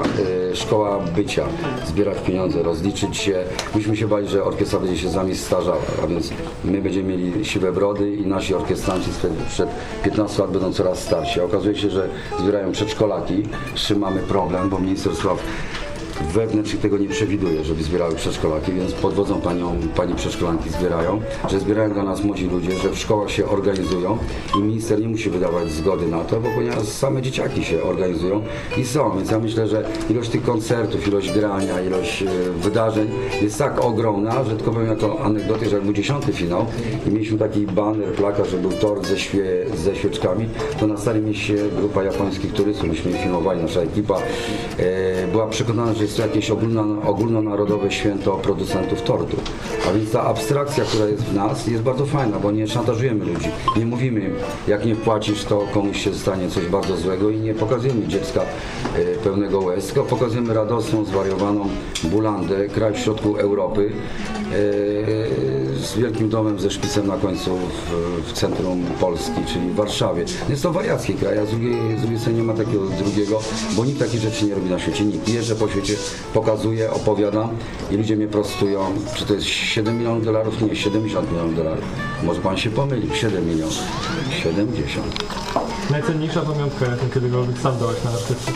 e, 0.52 0.56
szkoła 0.56 1.00
bycia, 1.15 1.45
zbierać 1.86 2.17
pieniądze, 2.19 2.63
rozliczyć 2.63 3.17
się. 3.17 3.43
Myśmy 3.76 3.97
się 3.97 4.08
bali, 4.08 4.28
że 4.28 4.43
orkiestra 4.43 4.80
będzie 4.80 4.97
się 4.97 5.10
z 5.10 5.15
nami 5.15 5.36
starzała, 5.36 5.78
a 6.04 6.08
więc 6.08 6.30
my 6.65 6.82
będziemy 6.82 7.10
mieli 7.10 7.45
siwe 7.45 7.71
brody 7.71 8.15
i 8.15 8.28
nasi 8.28 8.56
orkiestranci 8.56 9.10
przed 9.50 9.69
15 10.04 10.41
lat 10.41 10.52
będą 10.52 10.74
coraz 10.74 11.04
starsi. 11.04 11.39
A 11.39 11.43
okazuje 11.43 11.76
się, 11.76 11.89
że 11.89 12.10
zbierają 12.39 12.71
przedszkolaki, 12.71 13.43
z 13.76 13.80
czym 13.80 14.00
mamy 14.00 14.19
problem, 14.19 14.69
bo 14.69 14.80
Ministerstwo 14.80 15.38
Thank 15.52 15.82
you. 15.82 15.91
Wewnętrznych 16.24 16.82
tego 16.82 16.98
nie 16.98 17.08
przewiduje, 17.08 17.64
żeby 17.64 17.84
zbierały 17.84 18.16
przedszkolaki, 18.16 18.72
więc 18.72 18.92
podwodzą 18.92 19.42
panią, 19.42 19.76
pani 19.96 20.16
przedszkolanki 20.16 20.70
zbierają, 20.70 21.22
że 21.50 21.60
zbierają 21.60 21.94
dla 21.94 22.04
nas 22.04 22.24
młodzi 22.24 22.48
ludzie, 22.48 22.78
że 22.78 22.90
w 22.90 22.98
szkołach 22.98 23.32
się 23.32 23.46
organizują 23.46 24.18
i 24.60 24.62
minister 24.62 25.00
nie 25.00 25.08
musi 25.08 25.30
wydawać 25.30 25.72
zgody 25.72 26.08
na 26.08 26.24
to, 26.24 26.40
bo 26.40 26.50
ponieważ 26.56 26.84
same 26.84 27.22
dzieciaki 27.22 27.64
się 27.64 27.84
organizują 27.84 28.44
i 28.78 28.86
są, 28.86 29.18
więc 29.18 29.32
ja 29.32 29.40
myślę, 29.40 29.68
że 29.68 29.84
ilość 30.10 30.30
tych 30.30 30.44
koncertów, 30.44 31.08
ilość 31.08 31.32
grania, 31.32 31.82
ilość 31.82 32.24
e, 32.24 32.28
wydarzeń 32.62 33.10
jest 33.42 33.58
tak 33.58 33.86
ogromna, 33.86 34.44
że 34.44 34.56
tylko 34.56 34.72
powiem 34.72 34.88
jako 34.88 35.20
anegdotę, 35.24 35.70
że 35.70 35.76
jak 35.76 35.86
był 35.86 35.94
dziesiąty 35.94 36.34
finał 36.34 36.66
i 37.08 37.12
mieliśmy 37.12 37.38
taki 37.38 37.60
baner, 37.60 38.08
plakat, 38.08 38.48
że 38.48 38.58
był 38.58 38.72
tort 38.72 39.08
ze, 39.08 39.20
świe, 39.20 39.46
ze 39.76 39.96
świeczkami, 39.96 40.50
to 40.80 40.88
na 40.88 40.98
Starym 40.98 41.26
Mieście 41.26 41.56
grupa 41.78 42.04
japońskich 42.04 42.54
turystów, 42.54 42.88
myśmy 42.88 43.14
filmowali, 43.14 43.62
nasza 43.62 43.82
ekipa 43.82 44.18
e, 44.78 45.28
była 45.28 45.48
przekonana, 45.48 45.94
że 45.94 46.04
jest 46.12 46.21
to 46.21 46.28
jakieś 46.28 46.52
ogólno, 46.52 47.02
ogólnonarodowe 47.04 47.91
święto 47.91 48.32
producentów 48.32 49.02
tortu. 49.02 49.38
A 49.89 49.93
więc 49.93 50.12
ta 50.12 50.24
abstrakcja, 50.24 50.84
która 50.84 51.06
jest 51.06 51.24
w 51.24 51.34
nas, 51.34 51.67
jest 51.67 51.84
bardzo 51.84 52.06
fajna, 52.06 52.39
bo 52.39 52.52
nie 52.52 52.67
szantażujemy 52.67 53.26
ludzi. 53.26 53.50
Nie 53.78 53.86
mówimy 53.86 54.19
im, 54.19 54.36
jak 54.67 54.86
nie 54.86 54.95
płacisz, 54.95 55.43
to 55.43 55.67
komuś 55.74 56.04
się 56.04 56.13
stanie 56.13 56.50
coś 56.50 56.65
bardzo 56.65 56.97
złego 56.97 57.30
i 57.30 57.39
nie 57.39 57.54
pokazujemy 57.54 58.08
dziecka 58.08 58.41
e, 58.41 58.45
pełnego 59.24 59.60
łez, 59.60 59.86
tylko 59.86 60.04
pokazujemy 60.04 60.54
radosną, 60.54 61.06
zwariowaną 61.06 61.67
Bulandę, 62.04 62.67
kraj 62.67 62.93
w 62.93 62.97
środku 62.97 63.36
Europy, 63.36 63.91
e, 64.52 64.56
z 65.82 65.98
wielkim 65.98 66.30
domem 66.30 66.60
ze 66.60 66.72
szpicem 66.72 67.08
na 67.08 67.17
końcu 67.17 67.58
w, 67.58 68.30
w 68.30 68.34
centrum 68.34 68.84
Polski, 69.00 69.46
czyli 69.54 69.70
w 69.70 69.76
Warszawie. 69.76 70.26
Jest 70.50 70.63
to 70.63 70.72
wariacki 70.72 71.13
kraj, 71.13 71.39
a 71.39 71.46
z 71.46 71.50
drugiej, 71.50 71.98
z 71.98 72.02
drugiej 72.02 72.20
strony 72.20 72.38
nie 72.38 72.44
ma 72.44 72.54
takiego 72.54 72.88
drugiego, 72.88 73.39
bo 73.76 73.86
nikt 73.86 74.00
takich 74.00 74.22
rzeczy 74.22 74.46
nie 74.46 74.56
robi 74.56 74.70
na 74.70 74.80
świecie. 74.80 75.06
Nikt. 75.06 75.30
Jeżdżę 75.30 75.56
po 75.56 75.70
świecie, 75.70 75.94
pokazuję, 76.34 76.91
opowiadam 76.91 77.50
i 77.91 77.98
ludzie 77.98 78.15
mnie 78.15 78.28
prostują, 78.28 78.80
czy 79.15 79.26
to 79.26 79.34
jest 79.34 79.46
7 79.46 79.98
milionów 79.98 80.26
dolarów? 80.26 80.62
Nie, 80.62 80.76
70 80.76 81.32
milionów 81.32 81.56
dolarów. 81.56 81.84
Może 82.24 82.41
pan 82.41 82.58
się 82.58 82.70
pomylił, 82.70 83.15
7 83.15 83.50
milionów. 83.50 83.80
70. 84.44 85.24
Najcenniejsza 85.91 86.41
pamiątka, 86.41 86.86
jaką 86.86 87.10
kiedykolwiek 87.13 87.58
sam 87.58 87.80
dałeś 87.80 88.04
na 88.04 88.12
artystę. 88.12 88.52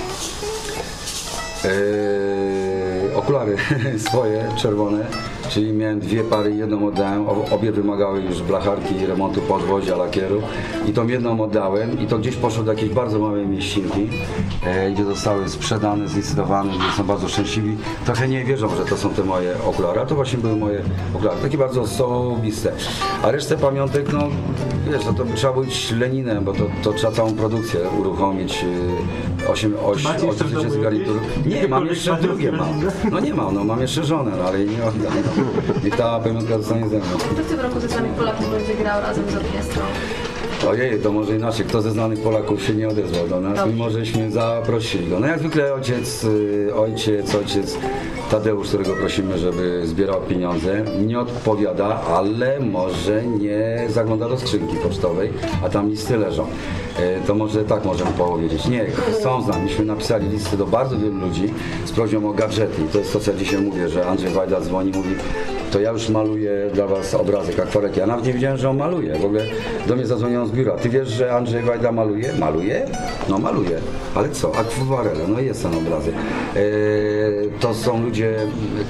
Eee, 1.65 3.15
okulary 3.15 3.57
swoje, 4.07 4.47
czerwone, 4.57 5.05
czyli 5.49 5.73
miałem 5.73 5.99
dwie 5.99 6.23
pary, 6.23 6.55
jedną 6.55 6.87
oddałem, 6.87 7.25
obie 7.51 7.71
wymagały 7.71 8.21
już 8.21 8.41
blacharki 8.41 8.95
i 8.95 9.05
remontu 9.05 9.41
podwozia, 9.41 9.95
lakieru 9.95 10.41
i 10.87 10.93
tą 10.93 11.07
jedną 11.07 11.41
oddałem 11.41 11.99
i 11.99 12.07
to 12.07 12.17
gdzieś 12.17 12.35
poszło 12.35 12.63
do 12.63 12.71
jakiejś 12.71 12.91
bardzo 12.91 13.19
małej 13.19 13.47
mieścinki, 13.47 14.09
e, 14.65 14.91
gdzie 14.91 15.03
zostały 15.03 15.49
sprzedane, 15.49 16.07
zlicytowane, 16.07 16.71
gdzie 16.71 16.97
są 16.97 17.03
bardzo 17.03 17.27
szczęśliwi. 17.27 17.77
Trochę 18.05 18.27
nie 18.27 18.43
wierzą, 18.43 18.69
że 18.69 18.85
to 18.85 18.97
są 18.97 19.09
te 19.09 19.23
moje 19.23 19.55
okulary, 19.65 19.99
a 19.99 20.05
to 20.05 20.15
właśnie 20.15 20.39
były 20.39 20.55
moje 20.55 20.81
okulary, 21.15 21.41
takie 21.41 21.57
bardzo 21.57 21.81
osobiste. 21.81 22.71
A 23.23 23.31
resztę 23.31 23.57
pamiątek, 23.57 24.13
no 24.13 24.19
wiesz, 24.91 25.05
no 25.05 25.13
to 25.13 25.25
trzeba 25.35 25.53
być 25.53 25.91
Leninem, 25.91 26.43
bo 26.43 26.53
to, 26.53 26.63
to 26.83 26.93
trzeba 26.93 27.13
całą 27.13 27.33
produkcję 27.33 27.79
uruchomić, 27.99 28.65
8, 29.47 29.73
8, 29.85 30.13
Macie 30.13 30.25
jeszcze 30.25 30.43
w 30.43 30.47
8 30.47 30.53
domu 30.53 30.63
tysięcy 30.63 30.83
garnitur. 30.83 31.19
Nie, 31.45 31.67
mam 31.67 31.85
jeszcze 31.85 32.17
drugie 32.21 32.51
mam. 32.51 32.81
No 33.11 33.19
nie 33.19 33.33
mam, 33.33 33.53
no 33.53 33.63
mam 33.63 33.81
jeszcze 33.81 34.03
żonę, 34.03 34.31
no 34.37 34.43
ale 34.43 34.59
jej 34.59 34.69
nie 34.69 34.83
oddam. 34.83 35.13
No. 35.34 35.34
I 35.87 35.91
ta 35.91 36.19
pamiątka 36.19 36.57
zostanie 36.57 36.89
ze 36.89 36.97
mną. 36.97 37.17
Kto 37.17 37.43
w 37.43 37.47
tym 37.47 37.59
roku 37.59 37.79
ze 37.79 37.87
znanych 37.87 38.11
Polaków 38.11 38.51
będzie 38.51 38.73
grał 38.73 39.01
razem 39.01 39.23
z 39.29 39.35
orkiestrą? 39.35 39.81
Ojej, 40.69 40.99
to 40.99 41.11
może 41.11 41.35
inaczej. 41.35 41.65
Kto 41.65 41.81
ze 41.81 41.91
znanych 41.91 42.19
Polaków 42.19 42.63
się 42.63 42.73
nie 42.73 42.87
odezwał 42.87 43.27
do 43.27 43.41
nas, 43.41 43.67
mimo 43.67 43.89
żeśmy 43.89 44.31
zaprosili 44.31 45.07
go. 45.07 45.19
No 45.19 45.27
jak 45.27 45.39
zwykle 45.39 45.73
ojciec, 45.73 46.23
y, 46.23 46.75
ojciec, 46.75 47.35
ojciec 47.35 47.77
Tadeusz, 48.31 48.67
którego 48.67 48.93
prosimy, 48.93 49.37
żeby 49.37 49.81
zbierał 49.87 50.21
pieniądze, 50.21 50.83
nie 51.05 51.19
odpowiada, 51.19 52.01
ale 52.01 52.59
może 52.59 53.23
nie 53.25 53.85
zagląda 53.89 54.29
do 54.29 54.37
skrzynki 54.37 54.75
pocztowej, 54.77 55.29
a 55.63 55.69
tam 55.69 55.89
listy 55.89 56.17
leżą. 56.17 56.47
E, 56.99 57.19
To 57.27 57.35
może 57.35 57.63
tak 57.63 57.85
możemy 57.85 58.11
powiedzieć. 58.11 58.67
Nie, 58.67 58.85
chcą 58.85 59.41
z 59.41 59.47
nami. 59.47 59.63
Myśmy 59.63 59.85
napisali 59.85 60.29
listy 60.29 60.57
do 60.57 60.65
bardzo 60.65 60.97
wielu 60.97 61.19
ludzi 61.19 61.53
z 61.85 61.91
prośbą 61.91 62.29
o 62.29 62.33
gadżety. 62.33 62.81
I 62.81 62.87
to 62.87 62.97
jest 62.97 63.13
to, 63.13 63.19
co 63.19 63.31
ja 63.31 63.37
dzisiaj 63.37 63.61
mówię, 63.61 63.89
że 63.89 64.07
Andrzej 64.07 64.31
Wajda 64.31 64.61
dzwoni 64.61 64.91
mówi, 64.95 65.09
to 65.75 65.81
ja 65.81 65.91
już 65.91 66.09
maluję 66.09 66.51
dla 66.73 66.87
was 66.87 67.13
obrazek, 67.13 67.59
akwarelki. 67.59 67.99
Ja 67.99 68.05
nawet 68.05 68.25
nie 68.25 68.33
wiedziałem, 68.33 68.57
że 68.57 68.69
on 68.69 68.77
maluje. 68.77 69.19
W 69.19 69.25
ogóle 69.25 69.41
do 69.87 69.95
mnie 69.95 70.05
zadzwonił 70.05 70.45
z 70.45 70.51
biura. 70.51 70.73
Ty 70.73 70.89
wiesz, 70.89 71.09
że 71.09 71.33
Andrzej 71.33 71.63
Wajda 71.63 71.91
maluje? 71.91 72.33
Maluje? 72.39 72.85
No 73.29 73.37
maluje. 73.37 73.79
Ale 74.15 74.29
co? 74.29 74.55
Akwarele. 74.55 75.27
No 75.27 75.39
jest 75.39 75.63
ten 75.63 75.75
obrazek. 75.75 76.13
E, 76.55 76.59
to 77.59 77.73
są 77.73 78.03
ludzie 78.03 78.35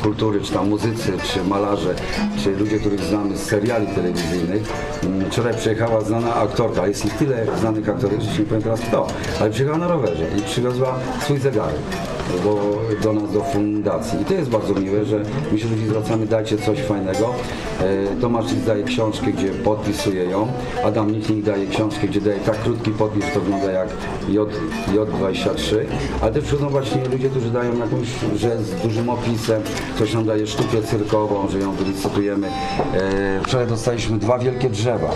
kultury, 0.04 0.42
czy 0.42 0.54
tam 0.54 0.70
muzycy, 0.70 1.12
czy 1.24 1.44
malarze, 1.44 1.96
czy 2.44 2.52
ludzie, 2.52 2.80
których 2.80 3.00
znamy 3.00 3.38
z 3.38 3.44
seriali 3.44 3.88
telewizyjnych. 3.88 4.64
Mm, 5.04 5.32
Wczoraj 5.32 5.54
przyjechała 5.54 6.02
znana 6.02 6.36
aktorka. 6.36 6.88
Jest 6.88 7.06
ich 7.06 7.14
tyle 7.14 7.46
znanych 7.60 7.90
aktorów, 7.90 8.22
że 8.22 8.32
ci 8.34 8.40
nie 8.40 8.46
powiem 8.46 8.64
teraz 8.64 8.82
kto. 8.82 9.08
Ale 9.42 9.50
przyjechała 9.50 9.78
na 9.78 9.88
rowerze 9.88 10.26
i 10.38 10.42
przywiozła 10.42 11.00
swój 11.22 11.38
zegarek 11.40 12.15
do, 12.44 12.82
do 13.04 13.14
nas, 13.14 13.32
do 13.34 13.42
fundacji. 13.44 14.22
I 14.22 14.26
to 14.26 14.34
jest 14.34 14.50
bardzo 14.50 14.74
miłe, 14.74 15.06
że 15.06 15.22
my 15.52 15.60
się 15.60 15.68
do 15.68 15.76
ludzi 15.76 15.88
zwracamy, 15.88 16.26
dajcie 16.26 16.58
coś 16.58 16.80
fajnego. 16.80 17.34
E, 17.82 18.22
Tomasz 18.22 18.54
daje 18.54 18.84
książkę, 18.84 19.32
gdzie 19.32 19.48
podpisuje 19.50 20.24
ją. 20.24 20.48
Adam 20.86 21.12
Michnik 21.12 21.46
daje 21.46 21.68
książkę, 21.68 22.08
gdzie 22.08 22.22
daje 22.22 22.40
tak 22.40 22.64
krótki 22.64 22.92
podpis, 22.92 23.26
to 23.34 23.40
wygląda 23.42 23.72
jak 23.72 23.90
J, 24.30 24.50
J23. 24.94 25.76
Ale 26.22 26.32
też 26.32 26.44
przychodzą 26.44 26.70
właśnie 26.70 27.02
ludzie, 27.12 27.30
którzy 27.30 27.50
dają 27.50 27.78
jakąś, 27.78 28.08
że 28.36 28.64
z 28.64 28.72
dużym 28.82 29.10
opisem, 29.10 29.62
ktoś 29.96 30.14
nam 30.14 30.26
daje 30.26 30.48
sztukę 30.48 30.82
cyrkową, 30.84 31.50
że 31.50 31.60
ją 31.60 31.72
wylicytujemy. 31.72 32.48
E, 32.48 33.42
Wczoraj 33.44 33.68
dostaliśmy 33.68 34.18
dwa 34.18 34.40
wielkie 34.40 34.70
drzewa 34.70 35.12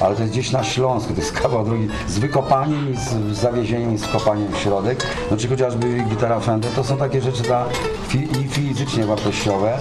ale 0.00 0.14
to 0.16 0.22
jest 0.22 0.32
gdzieś 0.32 0.52
na 0.52 0.64
Śląsku, 0.64 1.14
to 1.14 1.20
jest 1.20 1.32
kawał 1.32 1.64
drogi. 1.64 1.88
Z 2.08 2.18
wykopaniem 2.18 2.92
i 2.92 2.96
z 2.96 3.36
zawiezieniem 3.38 3.94
i 3.94 3.98
z 3.98 4.04
wkopaniem 4.04 4.52
w 4.52 4.58
środek, 4.58 5.06
no 5.30 5.36
czy 5.36 5.48
chociażby 5.48 6.04
gitara 6.10 6.40
Fender, 6.40 6.72
to 6.72 6.84
są 6.84 6.96
takie 6.96 7.20
rzeczy 7.20 7.42
dla 7.42 7.66
fi, 8.08 8.18
i 8.18 8.48
fizycznie 8.48 9.04
wartościowe, 9.04 9.78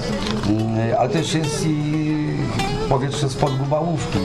mm, 0.49 0.95
ale 0.99 1.09
też 1.09 1.33
jest 1.33 1.65
i 1.65 2.13
powietrze 2.89 3.29
spod 3.29 3.57
gubałówki 3.57 4.19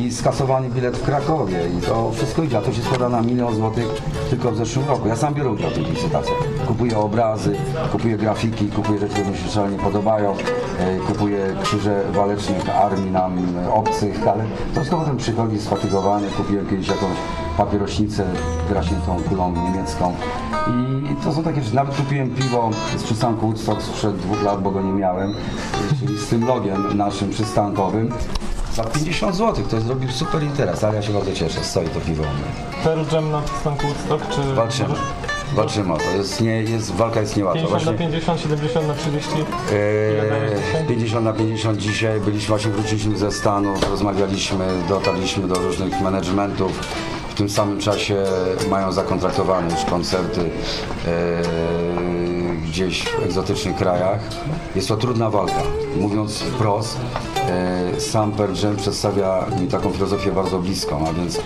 i 0.00 0.12
skasowany 0.12 0.70
bilet 0.70 0.96
w 0.96 1.02
Krakowie 1.02 1.58
i 1.78 1.86
to 1.86 2.10
wszystko 2.14 2.42
idzie, 2.42 2.58
a 2.58 2.62
to 2.62 2.72
się 2.72 2.82
składa 2.82 3.08
na 3.08 3.22
milion 3.22 3.54
złotych 3.54 3.86
tylko 4.30 4.50
w 4.52 4.56
zeszłym 4.56 4.88
roku. 4.88 5.08
Ja 5.08 5.16
sam 5.16 5.34
biorę 5.34 5.50
udział 5.50 5.70
w 5.70 5.74
tych 5.74 5.88
licytacjach. 5.88 6.38
Kupuję 6.66 6.98
obrazy, 6.98 7.56
kupuję 7.92 8.16
grafiki, 8.16 8.66
kupuję 8.66 8.98
rzeczy, 8.98 9.12
które 9.12 9.30
mi 9.30 9.36
się 9.36 9.48
szalenie 9.48 9.78
podobają, 9.78 10.34
e, 10.78 10.98
kupuję 10.98 11.56
krzyże 11.62 12.04
walecznych 12.12 12.76
armii 12.76 13.10
nam 13.10 13.36
obcych, 13.72 14.28
ale 14.28 14.44
to 14.44 14.80
wszystko 14.80 14.96
potem 14.96 15.16
przychodzi 15.16 15.60
sfatygowany, 15.60 16.28
kupiłem 16.36 16.66
kiedyś 16.66 16.88
jakąś 16.88 17.16
papierośnicę 17.56 18.24
graśniętą 18.68 19.16
kulą 19.28 19.52
niemiecką 19.52 20.14
i 20.68 21.16
to 21.24 21.32
są 21.32 21.42
takie 21.42 21.62
rzeczy. 21.62 21.76
Nawet 21.76 21.96
kupiłem 21.96 22.30
piwo 22.30 22.70
z 22.96 23.02
przystanku 23.02 23.46
Woodstock 23.46 23.82
sprzed 23.82 24.16
dwóch 24.16 24.42
lat, 24.42 24.62
bo 24.62 24.70
go 24.70 24.82
nie 24.82 24.92
miałem, 24.92 25.34
czyli 26.00 26.18
z 26.18 26.28
tym 26.28 26.46
logiem 26.46 26.96
naszym 26.96 27.30
przystankowym. 27.30 28.12
Za 28.74 28.84
50 28.84 29.36
zł, 29.36 29.64
to 29.70 29.80
zrobił 29.80 30.10
super 30.10 30.42
interes, 30.42 30.84
ale 30.84 30.96
ja 30.96 31.02
się 31.02 31.12
bardzo 31.12 31.32
cieszę, 31.32 31.64
stoi 31.64 31.88
to 31.88 32.00
piwo 32.00 32.22
u 32.22 32.26
mnie. 32.26 32.82
Pearl 32.84 33.14
Jam 33.14 33.30
na 33.30 33.42
przystanku 33.42 33.86
Woodstock, 33.86 34.34
czy... 34.34 34.54
Walczymy. 34.54 34.94
Walczymy 35.54 35.92
o 35.92 35.96
to, 35.96 36.10
jest, 36.10 36.40
nie, 36.40 36.62
jest, 36.62 36.92
walka 36.94 37.20
jest 37.20 37.36
niełatwa. 37.36 37.62
50 37.62 37.84
na 37.86 37.92
Właśnie, 37.92 38.06
50, 38.06 38.40
70 38.40 38.88
na 38.88 38.94
30. 38.94 39.30
Ile 40.12 40.28
dajesz 40.28 40.60
dzisiaj? 40.66 40.82
e, 40.82 40.86
50 40.86 41.24
na 41.24 41.32
50 41.32 41.78
dzisiaj, 41.78 42.20
byliśmy 42.20 42.48
właśnie, 42.48 42.70
wróciliśmy 42.70 43.18
ze 43.18 43.32
Stanów, 43.32 43.90
rozmawialiśmy, 43.90 44.66
dotarliśmy 44.88 45.48
do 45.48 45.54
różnych 45.54 46.00
managementów. 46.00 46.72
W 47.28 47.34
tym 47.34 47.48
samym 47.48 47.78
czasie 47.80 48.24
mają 48.70 48.92
zakontraktowane 48.92 49.74
już 49.74 49.84
koncerty 49.84 50.40
e, 51.06 51.42
gdzieś 52.66 53.02
w 53.04 53.22
egzotycznych 53.24 53.76
krajach. 53.76 54.20
Jest 54.74 54.88
to 54.88 54.96
trudna 54.96 55.30
walka. 55.30 55.62
Mówiąc 55.96 56.38
wprost, 56.38 56.98
sam 57.98 58.32
Pearl 58.32 58.54
Jam 58.62 58.76
przedstawia 58.76 59.46
mi 59.60 59.68
taką 59.68 59.90
filozofię 59.90 60.32
bardzo 60.32 60.58
bliską, 60.58 61.08
a 61.08 61.12
więc 61.12 61.40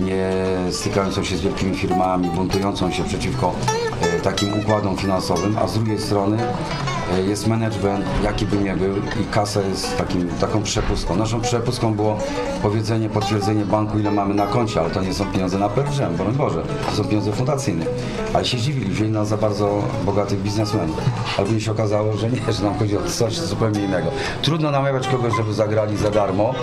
nie 0.00 0.32
stykającą 0.70 1.24
się 1.24 1.36
z 1.36 1.40
wielkimi 1.40 1.76
firmami, 1.76 2.30
buntującą 2.30 2.90
się 2.90 3.04
przeciwko 3.04 3.54
e, 4.02 4.20
takim 4.20 4.60
układom 4.60 4.96
finansowym, 4.96 5.58
a 5.58 5.68
z 5.68 5.74
drugiej 5.74 5.98
strony 5.98 6.36
e, 6.42 6.87
jest 7.28 7.46
management, 7.46 8.04
jaki 8.24 8.46
by 8.46 8.56
nie 8.56 8.76
był 8.76 8.96
i 8.96 9.24
kasa 9.30 9.60
jest 9.62 9.96
takim, 9.98 10.28
taką 10.40 10.62
przepustką. 10.62 11.16
Naszą 11.16 11.40
przepustką 11.40 11.94
było 11.94 12.18
powiedzenie, 12.62 13.08
potwierdzenie 13.08 13.64
banku, 13.64 13.98
ile 13.98 14.10
mamy 14.10 14.34
na 14.34 14.46
koncie, 14.46 14.80
ale 14.80 14.90
to 14.90 15.02
nie 15.02 15.14
są 15.14 15.32
pieniądze 15.32 15.58
na 15.58 15.68
PRŻ, 15.68 15.98
broń 16.16 16.32
Boże, 16.34 16.62
to 16.90 16.96
są 16.96 17.04
pieniądze 17.04 17.32
fundacyjne. 17.32 17.86
Ale 18.34 18.44
się 18.44 18.58
zdziwili, 18.58 18.90
wzięli 18.90 19.10
nas 19.10 19.28
za 19.28 19.36
bardzo 19.36 19.82
bogatych 20.06 20.38
biznesmenów. 20.42 20.96
Ale 21.36 21.44
później 21.46 21.60
się 21.60 21.72
okazało, 21.72 22.16
że 22.16 22.30
nie, 22.30 22.52
że 22.52 22.64
nam 22.64 22.78
chodzi 22.78 22.96
o 22.96 23.02
coś 23.02 23.38
zupełnie 23.38 23.80
innego. 23.84 24.08
Trudno 24.42 24.70
namawiać 24.70 25.08
kogoś, 25.08 25.36
żeby 25.36 25.54
zagrali 25.54 25.96
za 25.96 26.10
darmo. 26.10 26.54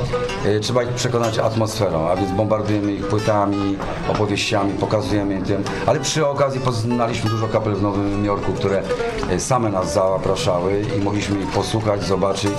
E, 0.45 0.59
Trzeba 0.59 0.83
ich 0.83 0.89
przekonać 0.89 1.39
atmosferą, 1.39 2.07
a 2.09 2.15
więc 2.15 2.31
bombardujemy 2.31 2.93
ich 2.93 3.07
płytami, 3.07 3.77
opowieściami, 4.09 4.73
pokazujemy 4.73 5.35
im 5.35 5.43
tym. 5.43 5.63
Ale 5.85 5.99
przy 5.99 6.27
okazji 6.27 6.59
poznaliśmy 6.59 7.29
dużo 7.29 7.47
kapel 7.47 7.75
w 7.75 7.81
Nowym 7.81 8.25
Jorku, 8.25 8.51
które 8.53 8.83
e, 9.29 9.39
same 9.39 9.69
nas 9.69 9.93
zapraszały 10.35 10.81
i 10.97 11.01
mogliśmy 11.01 11.39
ich 11.41 11.47
posłuchać, 11.47 12.03
zobaczyć, 12.03 12.53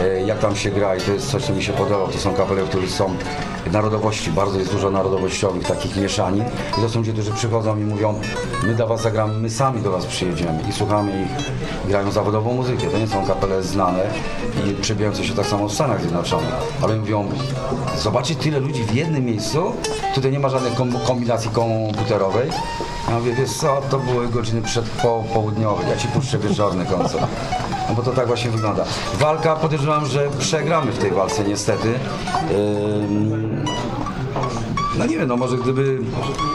e, 0.00 0.22
jak 0.22 0.38
tam 0.38 0.56
się 0.56 0.70
gra 0.70 0.96
i 0.96 1.00
to 1.00 1.12
jest 1.12 1.30
coś, 1.30 1.44
co 1.44 1.52
mi 1.52 1.62
się 1.62 1.72
podoba. 1.72 2.12
To 2.12 2.18
są 2.18 2.34
kapele, 2.34 2.62
w 2.62 2.68
których 2.68 2.90
są 2.90 3.14
narodowości, 3.72 4.30
bardzo 4.30 4.58
jest 4.58 4.72
dużo 4.72 4.90
narodowościowych, 4.90 5.66
takich 5.66 5.96
mieszanin. 5.96 6.44
I 6.78 6.80
to 6.80 6.88
są 6.88 6.98
ludzie, 6.98 7.12
którzy 7.12 7.32
przychodzą 7.32 7.76
i 7.76 7.84
mówią, 7.84 8.20
my 8.64 8.74
dla 8.74 8.86
was 8.86 9.02
zagramy, 9.02 9.34
my 9.34 9.50
sami 9.50 9.82
do 9.82 9.90
was 9.90 10.06
przyjedziemy 10.06 10.58
i 10.68 10.72
słuchamy 10.72 11.22
ich, 11.22 11.28
grają 11.88 12.10
zawodową 12.10 12.52
muzykę. 12.52 12.86
To 12.86 12.98
nie 12.98 13.06
są 13.06 13.26
kapele 13.26 13.62
znane 13.62 14.02
i 14.66 14.74
przebijające 14.74 15.24
się 15.24 15.34
tak 15.34 15.46
samo 15.46 15.68
w 15.68 15.72
Stanach 15.72 16.00
Zjednoczonych. 16.00 16.54
Ale 16.82 16.96
mówią, 16.96 17.28
zobaczyć 17.98 18.38
tyle 18.38 18.60
ludzi 18.60 18.84
w 18.84 18.94
jednym 18.94 19.24
miejscu, 19.24 19.72
tutaj 20.14 20.32
nie 20.32 20.38
ma 20.38 20.48
żadnej 20.48 20.72
kom- 20.72 20.98
kombinacji 21.06 21.50
komputerowej. 21.50 22.50
Ja 23.08 23.18
mówię, 23.18 23.34
wiesz 23.34 23.50
co, 23.52 23.82
to 23.90 23.98
były 23.98 24.28
godziny 24.28 24.62
przedpołudniowe, 24.62 25.88
ja 25.88 25.96
ci 25.96 26.08
puszczę 26.08 26.38
wieczorny 26.38 26.86
koncert. 26.86 27.26
No 27.88 27.94
bo 27.94 28.02
to 28.02 28.12
tak 28.12 28.26
właśnie 28.26 28.50
wygląda. 28.50 28.84
Walka, 29.14 29.56
podejrzewam, 29.56 30.06
że 30.06 30.28
przegramy 30.38 30.92
w 30.92 30.98
tej 30.98 31.10
walce 31.10 31.44
niestety. 31.44 31.98
No 34.98 35.06
nie 35.06 35.16
wiem, 35.18 35.28
no 35.28 35.36
może 35.36 35.56
gdyby 35.56 35.98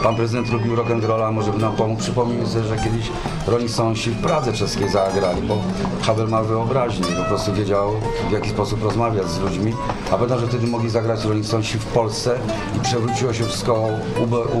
pan 0.02 0.16
prezydent 0.16 0.50
lubił 0.50 0.76
rock 0.76 0.90
and 0.90 1.04
rolla, 1.04 1.30
może 1.30 1.52
by 1.52 1.58
nam 1.58 1.76
pomógł. 1.76 2.00
Przypomnij 2.00 2.46
sobie, 2.46 2.64
że 2.64 2.76
kiedyś 2.76 3.10
Rolling 3.46 3.70
Stonesi 3.70 4.10
w 4.10 4.22
Pradze 4.22 4.52
czeskiej 4.52 4.88
zagrali, 4.88 5.42
bo 5.42 5.58
Havel 6.02 6.28
ma 6.28 6.42
wyobraźnię 6.42 7.06
i 7.12 7.16
po 7.16 7.24
prostu 7.24 7.52
wiedział 7.52 7.92
w 8.28 8.32
jaki 8.32 8.50
sposób 8.50 8.82
rozmawiać 8.82 9.28
z 9.28 9.40
ludźmi. 9.40 9.74
A 10.06 10.10
pamiętam, 10.10 10.40
że 10.40 10.46
wtedy 10.46 10.66
mogli 10.66 10.90
zagrać 10.90 11.24
Rolling 11.24 11.46
Stonesi 11.46 11.78
w 11.78 11.86
Polsce 11.86 12.38
i 12.76 12.80
przewróciło 12.80 13.32
się 13.32 13.44
wszystko 13.44 13.88
ube, 14.22 14.38
u, 14.38 14.60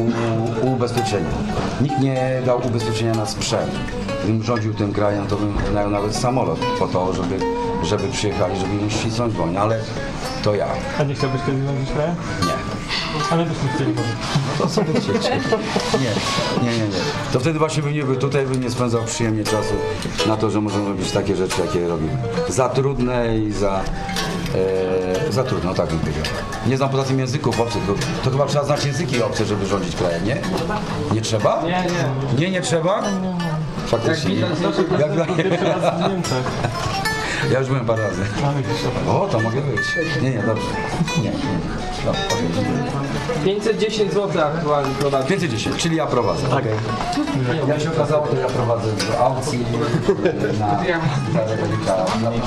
u, 0.66 0.72
ubezpieczenie. 0.72 1.30
Nikt 1.80 2.00
nie 2.00 2.42
dał 2.46 2.66
ubezpieczenia 2.66 3.14
na 3.14 3.26
sprzęt. 3.26 3.72
Gdybym 4.24 4.42
rządził 4.42 4.74
tym 4.74 4.92
krajem, 4.92 5.26
to 5.26 5.36
bym 5.36 5.52
wynajął 5.52 5.90
nawet 5.90 6.16
samolot 6.16 6.58
po 6.78 6.86
to, 6.86 7.12
żeby, 7.12 7.38
żeby 7.82 8.08
przyjechali, 8.08 8.60
żeby 8.60 8.74
im 8.74 8.90
ścisnąć 8.90 9.34
wojnę, 9.34 9.60
ale 9.60 9.80
to 10.42 10.54
ja. 10.54 10.66
A 11.00 11.02
nie 11.02 11.14
chciałbyś 11.14 11.40
kiedyś 11.46 11.64
rządzić 11.64 11.90
krajem? 11.92 12.14
Nie. 12.46 12.71
Ale 13.32 13.44
byśmy 13.44 13.68
chcieli 13.74 13.92
może. 13.92 14.08
To 14.58 14.66
co 14.66 14.82
chcieć? 15.00 15.30
Nie, 16.00 16.64
nie, 16.64 16.78
nie, 16.78 16.88
nie. 16.88 16.94
To 17.32 17.40
wtedy 17.40 17.58
właśnie 17.58 17.82
bym 17.82 17.92
nie 17.94 18.02
był 18.04 18.16
tutaj, 18.16 18.46
bym 18.46 18.62
nie 18.62 18.70
spędzał 18.70 19.04
przyjemnie 19.04 19.44
czasu 19.44 19.74
na 20.26 20.36
to, 20.36 20.50
że 20.50 20.60
możemy 20.60 20.88
robić 20.88 21.10
takie 21.10 21.36
rzeczy, 21.36 21.60
jakie 21.66 21.88
robimy. 21.88 22.16
Za 22.48 22.68
trudne 22.68 23.38
i 23.38 23.52
za... 23.52 23.80
E, 25.28 25.32
za 25.32 25.44
trudno, 25.44 25.74
tak 25.74 25.88
bym 25.88 25.98
powiedział. 25.98 26.22
Nie 26.66 26.76
znam 26.76 26.88
poza 26.88 27.04
tym 27.04 27.18
języków 27.18 27.60
obcych. 27.60 27.82
To, 27.86 27.94
to 28.24 28.30
chyba 28.30 28.46
trzeba 28.46 28.64
znać 28.64 28.84
języki 28.84 29.22
obce, 29.22 29.44
żeby 29.44 29.66
rządzić 29.66 29.96
krajem, 29.96 30.24
nie? 30.24 30.36
Nie 31.12 31.20
trzeba? 31.20 31.62
Nie, 31.62 31.70
nie. 31.70 32.40
Nie, 32.40 32.50
nie 32.50 32.60
trzeba? 32.60 33.02
Faktycznie. 33.86 34.34
nie. 34.34 34.40
Jak, 34.98 35.36
Pierwszy 35.36 35.64
raz 35.64 35.94
w 35.96 36.08
Niemczech. 36.08 36.52
Ja 37.50 37.58
już 37.58 37.68
byłem 37.68 37.86
parę 37.86 38.02
razy. 38.02 38.22
Mamy 38.42 38.62
gdzieś 38.62 38.76
O, 39.08 39.28
to 39.32 39.40
mogę 39.40 39.60
być. 39.60 39.80
Nie, 40.22 40.30
nie, 40.30 40.42
dobrze. 40.42 40.66
Nie, 41.16 41.22
nie. 41.22 41.32
No, 42.04 42.10
okej. 42.10 42.48
510 43.44 44.12
zł 44.12 44.42
aktualnie 44.42 44.94
prowadzi. 44.94 45.28
510, 45.28 45.76
czyli 45.76 45.96
ja 45.96 46.06
prowadzę. 46.06 46.48
Tak. 46.48 46.64
Jak 47.68 47.80
się 47.80 47.92
okazało, 47.92 48.26
to 48.26 48.36
ja 48.36 48.46
prowadzę 48.46 48.88
w 48.96 49.20
aukcji 49.20 49.58
na 50.58 50.80
Zaredelika, 51.32 51.96
na 51.96 52.04
Panamie 52.04 52.40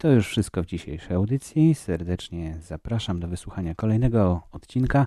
To 0.00 0.08
już 0.08 0.28
wszystko 0.28 0.62
w 0.62 0.66
dzisiejszej 0.66 1.16
audycji. 1.16 1.74
Serdecznie 1.74 2.56
zapraszam 2.62 3.20
do 3.20 3.28
wysłuchania 3.28 3.74
kolejnego 3.74 4.42
odcinka, 4.52 5.06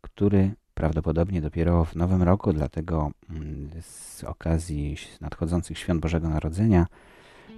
który 0.00 0.54
prawdopodobnie 0.74 1.40
dopiero 1.40 1.84
w 1.84 1.96
nowym 1.96 2.22
roku, 2.22 2.52
dlatego 2.52 3.10
mm, 3.30 3.70
z 3.80 4.24
okazji 4.24 4.96
nadchodzących 5.20 5.78
świąt 5.78 6.00
Bożego 6.00 6.28
Narodzenia 6.28 6.86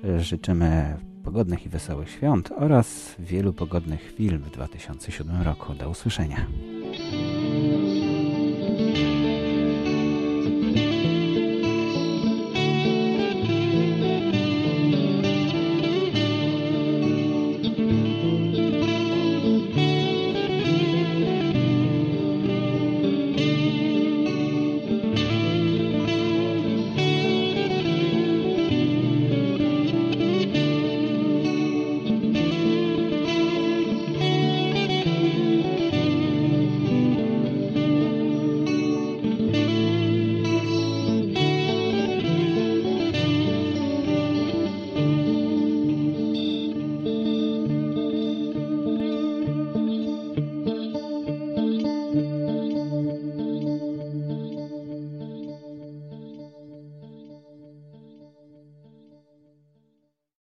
e, 0.05 0.21
życzymy 0.21 0.97
pogodnych 1.25 1.67
i 1.67 1.69
wesołych 1.69 2.11
świąt 2.11 2.53
oraz 2.57 3.15
wielu 3.19 3.53
pogodnych 3.53 4.01
chwil 4.01 4.39
w 4.39 4.51
2007 4.51 5.43
roku. 5.43 5.75
Do 5.75 5.91
usłyszenia. 5.91 6.47